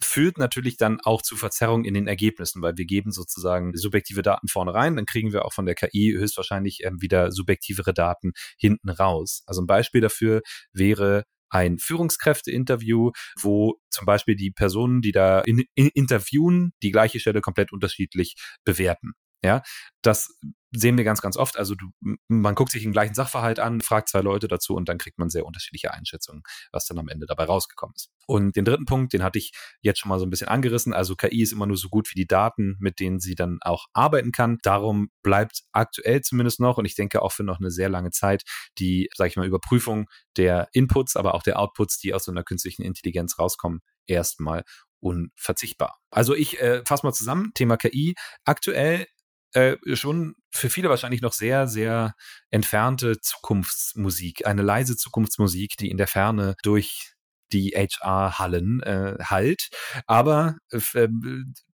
führt 0.02 0.38
natürlich 0.38 0.78
dann 0.78 1.00
auch 1.02 1.22
zu 1.22 1.36
Verzerrung 1.36 1.84
in 1.84 1.94
den 1.94 2.08
Ergebnissen, 2.08 2.62
weil 2.62 2.78
wir 2.78 2.86
geben 2.86 3.12
sozusagen 3.12 3.76
subjektive 3.76 4.22
Daten 4.22 4.48
vorne 4.48 4.74
rein, 4.74 4.96
dann 4.96 5.06
kriegen 5.06 5.34
wir 5.34 5.46
auch 5.46 5.54
von 5.54 5.66
der 5.66 5.76
KI 5.76 6.14
höchstwahrscheinlich 6.18 6.84
ähm, 6.86 7.02
wieder 7.02 7.32
subjektivere 7.32 7.94
Daten 7.94 8.32
hinten 8.58 8.90
raus. 8.90 9.44
Also 9.46 9.62
ein 9.62 9.68
Beispiel 9.68 10.02
dafür 10.02 10.42
wäre 10.72 11.26
ein 11.50 11.80
Führungskräfteinterview, 11.80 13.12
wo 13.42 13.76
zum 13.90 14.06
Beispiel 14.06 14.36
die 14.36 14.52
Personen, 14.52 15.02
die 15.02 15.12
da 15.12 15.42
in, 15.42 15.66
in 15.76 15.90
interviewen, 15.94 16.72
die 16.84 16.92
gleiche 16.92 17.20
Stelle 17.20 17.42
komplett 17.42 17.74
unterschiedlich 17.74 18.36
bewerten. 18.64 19.14
Ja, 19.44 19.62
das 20.02 20.38
sehen 20.72 20.98
wir 20.98 21.04
ganz, 21.04 21.22
ganz 21.22 21.36
oft. 21.38 21.58
Also 21.58 21.76
du, 21.76 21.88
man 22.28 22.56
guckt 22.56 22.72
sich 22.72 22.84
den 22.84 22.92
gleichen 22.92 23.16
Sachverhalt 23.16 23.60
an, 23.60 23.82
fragt 23.82 24.10
zwei 24.10 24.22
Leute 24.22 24.48
dazu 24.48 24.76
und 24.76 24.88
dann 24.88 24.98
kriegt 24.98 25.18
man 25.18 25.30
sehr 25.30 25.46
unterschiedliche 25.46 25.94
Einschätzungen, 25.94 26.44
was 26.72 26.86
dann 26.86 27.00
am 27.00 27.08
Ende 27.08 27.26
dabei 27.26 27.46
rausgekommen 27.46 27.94
ist. 27.96 28.12
Und 28.28 28.56
den 28.56 28.66
dritten 28.66 28.86
Punkt, 28.86 29.14
den 29.14 29.24
hatte 29.24 29.40
ich 29.40 29.52
jetzt 29.82 30.00
schon 30.00 30.10
mal 30.10 30.20
so 30.20 30.26
ein 30.26 30.30
bisschen 30.30 30.48
angerissen. 30.48 30.94
Also 30.94 31.16
KI 31.16 31.42
ist 31.42 31.54
immer 31.54 31.66
nur 31.66 31.78
so 31.78 31.90
gut 31.90 32.12
wie 32.12 32.16
die 32.16 32.28
Daten, 32.28 32.76
mit 32.80 33.00
denen 33.00 33.20
sie 33.20 33.36
dann 33.36 33.58
auch 33.62 33.88
arbeiten 33.94 34.32
kann. 34.32 34.60
Darum 34.62 35.10
bleibt 35.24 35.64
aktuell 35.72 36.22
zumindest 36.22 36.60
noch 36.60 36.78
und 36.78 36.86
ich 36.86 36.96
denke 36.96 37.22
auch 37.22 37.32
für 37.32 37.44
noch 37.44 37.60
eine 37.60 37.72
sehr 37.72 37.90
lange 37.90 38.12
Zeit 38.12 38.44
die, 38.78 39.10
sage 39.16 39.30
ich 39.30 39.38
mal, 39.38 39.48
Überprüfung 39.48 40.08
der 40.38 40.70
Inputs, 40.74 41.16
aber 41.16 41.34
auch 41.34 41.44
der 41.44 41.60
Outputs, 41.60 41.98
die 42.00 42.14
aus 42.14 42.26
so 42.26 42.32
einer 42.32 42.44
künstlichen 42.44 42.84
Intelligenz 42.84 43.40
rauskommen, 43.40 43.82
erstmal 44.06 44.64
unverzichtbar. 45.00 45.98
Also 46.12 46.36
ich 46.36 46.60
äh, 46.60 46.84
fasse 46.86 47.06
mal 47.06 47.14
zusammen, 47.14 47.52
Thema 47.54 47.78
KI. 47.78 48.16
Aktuell 48.44 49.08
äh, 49.54 49.78
schon 49.96 50.36
für 50.52 50.70
viele 50.70 50.90
wahrscheinlich 50.90 51.22
noch 51.22 51.34
sehr, 51.34 51.68
sehr 51.68 52.14
entfernte 52.50 53.20
Zukunftsmusik, 53.22 54.46
eine 54.46 54.62
leise 54.62 54.98
Zukunftsmusik, 54.98 55.78
die 55.78 55.90
in 55.90 55.98
der 55.98 56.08
Ferne 56.08 56.56
durch 56.64 57.14
die 57.52 57.72
HR-Hallen 57.72 58.82
äh, 58.84 59.18
halt. 59.24 59.70
Aber 60.08 60.58
äh, 60.72 61.08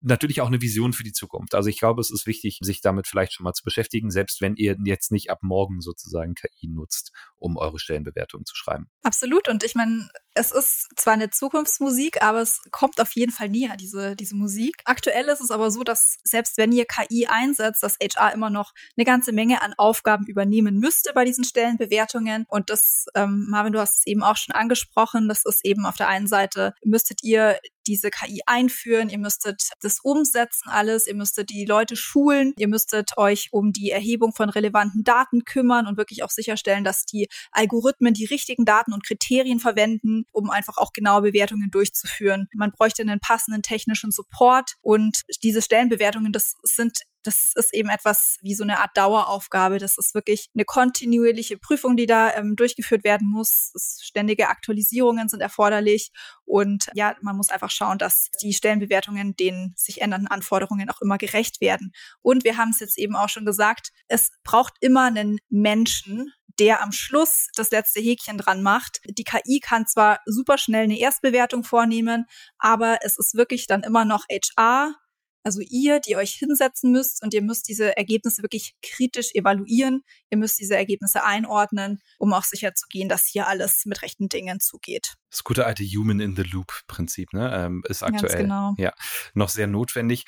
natürlich 0.01 0.41
auch 0.41 0.47
eine 0.47 0.61
Vision 0.61 0.93
für 0.93 1.05
die 1.05 1.13
Zukunft. 1.13 1.55
Also 1.55 1.69
ich 1.69 1.79
glaube, 1.79 2.01
es 2.01 2.11
ist 2.11 2.27
wichtig, 2.27 2.59
sich 2.63 2.81
damit 2.81 3.07
vielleicht 3.07 3.33
schon 3.35 3.45
mal 3.45 3.53
zu 3.53 3.63
beschäftigen, 3.65 4.11
selbst 4.11 4.41
wenn 4.41 4.57
ihr 4.57 4.77
jetzt 4.85 5.13
nicht 5.13 5.31
ab 5.31 5.39
morgen 5.43 5.81
sozusagen 5.81 6.35
KI 6.35 6.69
nutzt, 6.69 7.13
um 7.37 7.57
eure 7.57 7.79
Stellenbewertungen 7.79 8.47
zu 8.47 8.57
schreiben. 8.57 8.89
Absolut. 9.03 9.49
Und 9.49 9.63
ich 9.63 9.75
meine, 9.75 10.09
es 10.35 10.53
ist 10.53 10.89
zwar 10.97 11.15
eine 11.15 11.31
Zukunftsmusik, 11.31 12.23
aber 12.23 12.41
es 12.41 12.61
kommt 12.71 13.01
auf 13.01 13.13
jeden 13.13 13.33
Fall 13.33 13.49
näher, 13.49 13.77
diese, 13.77 14.17
diese 14.17 14.37
Musik. 14.37 14.77
Aktuell 14.85 15.27
ist 15.27 15.41
es 15.41 15.51
aber 15.51 15.71
so, 15.71 15.83
dass 15.83 16.17
selbst 16.25 16.57
wenn 16.57 16.73
ihr 16.73 16.87
KI 16.87 17.27
einsetzt, 17.27 17.83
dass 17.83 17.99
HR 18.01 18.33
immer 18.33 18.51
noch 18.51 18.73
eine 18.97 19.05
ganze 19.05 19.33
Menge 19.33 19.63
an 19.63 19.75
Aufgaben 19.77 20.27
übernehmen 20.27 20.79
müsste 20.79 21.13
bei 21.15 21.25
diesen 21.25 21.45
Stellenbewertungen. 21.45 22.47
Und 22.49 22.71
das, 22.71 23.07
ähm, 23.15 23.47
Marvin, 23.51 23.73
du 23.73 23.81
hast 23.81 23.99
es 23.99 24.07
eben 24.07 24.23
auch 24.23 24.37
schon 24.37 24.55
angesprochen, 24.55 25.29
das 25.29 25.45
ist 25.45 25.65
eben 25.65 25.85
auf 25.85 25.97
der 25.97 26.09
einen 26.09 26.27
Seite, 26.27 26.75
müsstet 26.85 27.23
ihr 27.23 27.59
diese 27.87 28.11
KI 28.11 28.41
einführen, 28.47 29.09
ihr 29.09 29.19
müsstet 29.19 29.71
das 29.81 30.01
umsetzen 30.01 30.69
alles, 30.69 31.07
ihr 31.07 31.15
müsstet 31.15 31.51
die 31.51 31.65
Leute 31.65 31.97
schulen, 31.97 32.53
ihr 32.57 32.69
müsstet 32.69 33.17
euch 33.17 33.49
um 33.53 33.73
die 33.73 33.91
Erhebung 33.91 34.33
von 34.33 34.51
relevanten 34.51 35.05
Daten 35.05 35.45
kümmern 35.45 35.87
und 35.87 35.97
wirklich 35.97 36.23
auch 36.23 36.31
sicherstellen, 36.31 36.85
dass 36.85 37.05
die 37.05 37.29
Algorithmen 37.53 38.15
die 38.15 38.27
richtigen 38.27 38.65
Daten 38.65 38.93
und 38.93 39.05
Kriterien 39.05 39.61
verwenden, 39.61 40.25
um 40.33 40.51
einfach 40.51 40.79
auch 40.79 40.93
genaue 40.93 41.23
Bewertungen 41.23 41.71
durchzuführen. 41.71 42.49
Man 42.55 42.73
bräuchte 42.73 43.03
einen 43.03 43.21
passenden 43.21 43.63
technischen 43.63 44.11
Support 44.11 44.75
und 44.81 45.23
diese 45.43 45.63
Stellenbewertungen, 45.63 46.33
das 46.33 46.55
sind 46.63 46.99
das 47.23 47.53
ist 47.55 47.75
eben 47.75 47.89
etwas 47.89 48.39
wie 48.43 48.55
so 48.55 48.63
eine 48.63 48.79
Art 48.79 48.97
Daueraufgabe. 48.97 49.79
Das 49.79 49.99
ist 49.99 50.15
wirklich 50.15 50.49
eine 50.55 50.65
kontinuierliche 50.65 51.59
Prüfung, 51.59 51.97
die 51.97 52.07
da 52.07 52.35
ähm, 52.35 52.57
durchgeführt 52.57 53.05
werden 53.05 53.29
muss. 53.31 53.73
Es, 53.75 54.01
ständige 54.03 54.49
Aktualisierungen 54.49 55.29
sind 55.29 55.41
erforderlich 55.41 56.11
und 56.45 56.91
ja, 56.95 57.17
man 57.23 57.37
muss 57.37 57.51
einfach 57.51 57.71
schauen, 57.71 57.99
dass 57.99 58.31
die 58.43 58.53
Stellenbewertungen 58.53 59.37
den 59.37 59.75
sich 59.77 60.01
ändernden 60.01 60.29
Anforderungen 60.29 60.91
auch 60.91 61.01
immer 61.01 61.19
gerecht 61.19 61.61
werden. 61.61 61.93
Und 62.23 62.45
wir 62.45 62.57
haben 62.57 62.71
es 62.71 62.81
jetzt 62.81 62.99
eben 62.99 63.17
auch 63.17 63.29
schon 63.29 63.45
gesagt, 63.45 63.91
es 64.09 64.31
braucht 64.45 64.75
immer 64.81 65.05
einen 65.05 65.39
Menschen, 65.49 66.33
der 66.59 66.83
am 66.83 66.93
Schluss 66.93 67.49
das 67.55 67.71
letzte 67.71 68.01
Häkchen 68.01 68.39
dran 68.39 68.63
macht. 68.63 69.01
Die 69.05 69.25
KI 69.25 69.61
kann 69.61 69.87
zwar 69.87 70.21
super 70.27 70.59
schnell 70.59 70.85
eine 70.85 70.99
Erstbewertung 70.99 71.65
vornehmen, 71.65 72.27
aber 72.59 72.99
es 73.03 73.19
ist 73.19 73.35
wirklich 73.35 73.67
dann 73.67 73.83
immer 73.83 74.05
noch 74.05 74.25
HR, 74.31 74.95
also 75.43 75.61
ihr, 75.61 76.01
die 76.01 76.17
euch 76.17 76.33
hinsetzen 76.33 76.93
müsst 76.93 77.23
und 77.23 77.35
ihr 77.35 77.43
müsst 77.43 77.69
diese 77.69 77.97
Ergebnisse 77.97 78.43
wirklich 78.43 78.75
kritisch 78.83 79.35
evaluieren. 79.35 80.03
Ihr 80.31 80.39
müsst 80.39 80.59
diese 80.59 80.77
Ergebnisse 80.77 81.25
einordnen, 81.25 82.01
um 82.19 82.33
auch 82.33 82.45
sicher 82.45 82.75
zu 82.75 82.87
gehen, 82.89 83.09
dass 83.09 83.27
hier 83.27 83.47
alles 83.47 83.87
mit 83.87 84.03
rechten 84.03 84.29
Dingen 84.29 84.61
zugeht. 84.61 85.15
Das 85.31 85.45
gute 85.45 85.67
alte 85.67 85.85
Human 85.85 86.21
in 86.21 86.37
the 86.37 86.43
Loop 86.43 86.73
Prinzip, 86.87 87.33
ne, 87.33 87.53
ähm, 87.55 87.83
ist 87.89 88.03
aktuell 88.03 88.43
genau. 88.43 88.75
ja 88.77 88.93
noch 89.35 89.49
sehr 89.49 89.67
notwendig. 89.67 90.25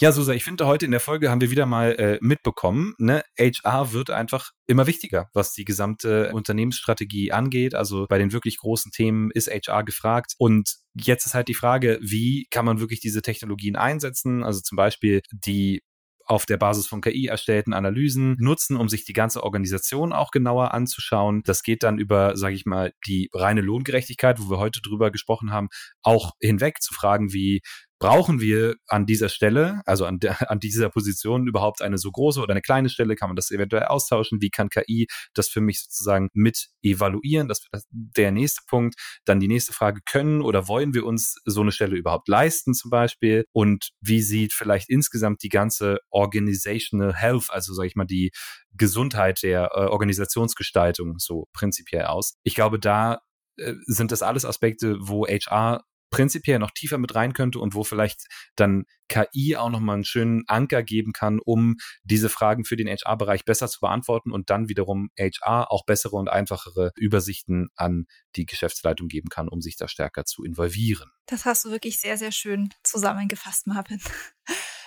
Ja, 0.00 0.10
Susa, 0.10 0.32
ich 0.32 0.42
finde, 0.42 0.66
heute 0.66 0.84
in 0.84 0.90
der 0.90 0.98
Folge 0.98 1.30
haben 1.30 1.40
wir 1.40 1.52
wieder 1.52 1.66
mal 1.66 1.92
äh, 1.92 2.18
mitbekommen, 2.20 2.94
ne, 2.98 3.22
HR 3.38 3.92
wird 3.92 4.10
einfach 4.10 4.50
immer 4.66 4.88
wichtiger, 4.88 5.28
was 5.34 5.52
die 5.52 5.64
gesamte 5.64 6.32
Unternehmensstrategie 6.32 7.30
angeht. 7.30 7.76
Also 7.76 8.06
bei 8.08 8.18
den 8.18 8.32
wirklich 8.32 8.58
großen 8.58 8.90
Themen 8.90 9.30
ist 9.30 9.48
HR 9.48 9.84
gefragt. 9.84 10.34
Und 10.38 10.76
jetzt 10.94 11.26
ist 11.26 11.34
halt 11.34 11.46
die 11.46 11.54
Frage, 11.54 11.98
wie 12.02 12.46
kann 12.50 12.64
man 12.64 12.80
wirklich 12.80 12.98
diese 12.98 13.22
Technologien 13.22 13.76
einsetzen? 13.76 14.42
Also 14.42 14.60
zum 14.60 14.74
Beispiel 14.74 15.22
die 15.30 15.82
auf 16.26 16.46
der 16.46 16.56
Basis 16.56 16.86
von 16.86 17.00
KI 17.00 17.26
erstellten 17.26 17.74
Analysen 17.74 18.36
nutzen, 18.38 18.76
um 18.76 18.88
sich 18.88 19.04
die 19.04 19.12
ganze 19.12 19.42
Organisation 19.42 20.12
auch 20.12 20.30
genauer 20.30 20.72
anzuschauen. 20.72 21.42
Das 21.44 21.62
geht 21.62 21.82
dann 21.82 21.98
über, 21.98 22.36
sage 22.36 22.54
ich 22.54 22.64
mal, 22.64 22.92
die 23.06 23.28
reine 23.34 23.60
Lohngerechtigkeit, 23.60 24.40
wo 24.40 24.50
wir 24.50 24.58
heute 24.58 24.80
drüber 24.80 25.10
gesprochen 25.10 25.52
haben, 25.52 25.68
auch 26.02 26.32
hinweg 26.40 26.80
zu 26.80 26.94
fragen, 26.94 27.32
wie 27.32 27.60
brauchen 28.04 28.38
wir 28.38 28.76
an 28.86 29.06
dieser 29.06 29.30
Stelle, 29.30 29.80
also 29.86 30.04
an, 30.04 30.18
der, 30.18 30.50
an 30.50 30.60
dieser 30.60 30.90
Position 30.90 31.46
überhaupt 31.46 31.80
eine 31.80 31.96
so 31.96 32.10
große 32.12 32.38
oder 32.38 32.50
eine 32.50 32.60
kleine 32.60 32.90
Stelle? 32.90 33.16
Kann 33.16 33.30
man 33.30 33.36
das 33.36 33.50
eventuell 33.50 33.84
austauschen? 33.84 34.42
Wie 34.42 34.50
kann 34.50 34.68
KI 34.68 35.06
das 35.32 35.48
für 35.48 35.62
mich 35.62 35.80
sozusagen 35.80 36.28
mit 36.34 36.68
evaluieren? 36.82 37.48
Das 37.48 37.60
ist 37.72 37.88
der 37.90 38.30
nächste 38.30 38.60
Punkt. 38.66 38.96
Dann 39.24 39.40
die 39.40 39.48
nächste 39.48 39.72
Frage, 39.72 40.02
können 40.04 40.42
oder 40.42 40.68
wollen 40.68 40.92
wir 40.92 41.06
uns 41.06 41.36
so 41.46 41.62
eine 41.62 41.72
Stelle 41.72 41.96
überhaupt 41.96 42.28
leisten 42.28 42.74
zum 42.74 42.90
Beispiel? 42.90 43.46
Und 43.52 43.92
wie 44.02 44.20
sieht 44.20 44.52
vielleicht 44.52 44.90
insgesamt 44.90 45.42
die 45.42 45.48
ganze 45.48 45.96
Organizational 46.10 47.14
Health, 47.14 47.46
also 47.48 47.72
sage 47.72 47.86
ich 47.86 47.96
mal 47.96 48.04
die 48.04 48.32
Gesundheit 48.76 49.42
der 49.42 49.70
äh, 49.72 49.86
Organisationsgestaltung 49.86 51.14
so 51.18 51.46
prinzipiell 51.54 52.04
aus? 52.04 52.34
Ich 52.42 52.54
glaube, 52.54 52.78
da 52.78 53.20
äh, 53.56 53.72
sind 53.86 54.12
das 54.12 54.20
alles 54.20 54.44
Aspekte, 54.44 54.98
wo 55.00 55.26
HR 55.26 55.84
prinzipiell 56.14 56.60
noch 56.60 56.70
tiefer 56.70 56.96
mit 56.96 57.16
rein 57.16 57.32
könnte 57.32 57.58
und 57.58 57.74
wo 57.74 57.82
vielleicht 57.82 58.28
dann 58.54 58.84
KI 59.08 59.56
auch 59.56 59.68
nochmal 59.68 59.96
einen 59.96 60.04
schönen 60.04 60.44
Anker 60.46 60.84
geben 60.84 61.12
kann, 61.12 61.40
um 61.44 61.74
diese 62.04 62.28
Fragen 62.28 62.64
für 62.64 62.76
den 62.76 62.86
HR-Bereich 62.86 63.44
besser 63.44 63.66
zu 63.66 63.80
beantworten 63.80 64.30
und 64.30 64.48
dann 64.48 64.68
wiederum 64.68 65.10
HR 65.18 65.72
auch 65.72 65.84
bessere 65.84 66.14
und 66.14 66.28
einfachere 66.28 66.92
Übersichten 66.94 67.70
an 67.74 68.06
die 68.36 68.46
Geschäftsleitung 68.46 69.08
geben 69.08 69.28
kann, 69.28 69.48
um 69.48 69.60
sich 69.60 69.76
da 69.76 69.88
stärker 69.88 70.24
zu 70.24 70.44
involvieren. 70.44 71.10
Das 71.26 71.46
hast 71.46 71.64
du 71.64 71.72
wirklich 71.72 71.98
sehr, 71.98 72.16
sehr 72.16 72.30
schön 72.30 72.70
zusammengefasst, 72.84 73.66
Marvin. 73.66 74.00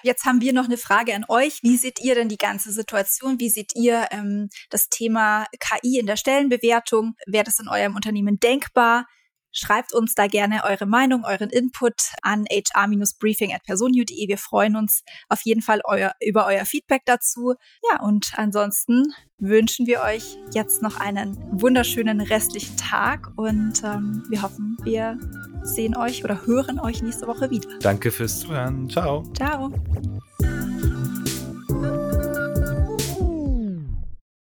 Jetzt 0.04 0.24
haben 0.24 0.40
wir 0.40 0.54
noch 0.54 0.66
eine 0.66 0.78
Frage 0.78 1.14
an 1.14 1.26
euch. 1.28 1.60
Wie 1.62 1.76
seht 1.76 2.00
ihr 2.00 2.16
denn 2.16 2.30
die 2.30 2.38
ganze 2.38 2.72
Situation? 2.72 3.38
Wie 3.42 3.50
seht 3.50 3.74
ihr 3.76 4.08
ähm, 4.12 4.48
das 4.70 4.88
Thema 4.88 5.46
KI 5.60 6.00
in 6.00 6.06
der 6.06 6.16
Stellenbewertung? 6.16 7.16
Wäre 7.26 7.44
das 7.44 7.60
in 7.60 7.68
eurem 7.68 7.96
Unternehmen 7.96 8.40
denkbar? 8.40 9.08
Schreibt 9.52 9.94
uns 9.94 10.14
da 10.14 10.28
gerne 10.28 10.64
eure 10.64 10.86
Meinung, 10.86 11.24
euren 11.26 11.50
Input 11.50 11.96
an 12.22 12.46
hr-briefing 12.52 13.54
at 13.54 13.64
personio.de. 13.64 14.28
Wir 14.28 14.38
freuen 14.38 14.76
uns 14.76 15.04
auf 15.30 15.42
jeden 15.42 15.62
Fall 15.62 15.82
euer, 15.86 16.14
über 16.22 16.46
euer 16.46 16.66
Feedback 16.66 17.04
dazu. 17.06 17.56
Ja, 17.90 18.02
und 18.02 18.34
ansonsten 18.36 19.14
wünschen 19.40 19.88
wir 19.88 20.02
euch 20.02 20.38
jetzt 20.54 20.82
noch 20.82 21.00
einen 21.00 21.38
wunderschönen 21.52 22.22
restlichen 22.22 22.78
Tag 22.78 23.32
und 23.36 23.84
ähm, 23.84 24.24
wir 24.30 24.42
hoffen, 24.42 24.78
wir 24.84 25.18
sehen 25.64 25.96
euch 25.96 26.24
oder 26.24 26.46
hören 26.46 26.80
euch 26.80 27.02
nächste 27.02 27.28
Woche 27.28 27.50
wieder. 27.50 27.70
Danke 27.80 28.12
fürs 28.12 28.40
Zuhören. 28.40 28.90
Ciao. 28.90 29.24
Ciao. 29.34 29.72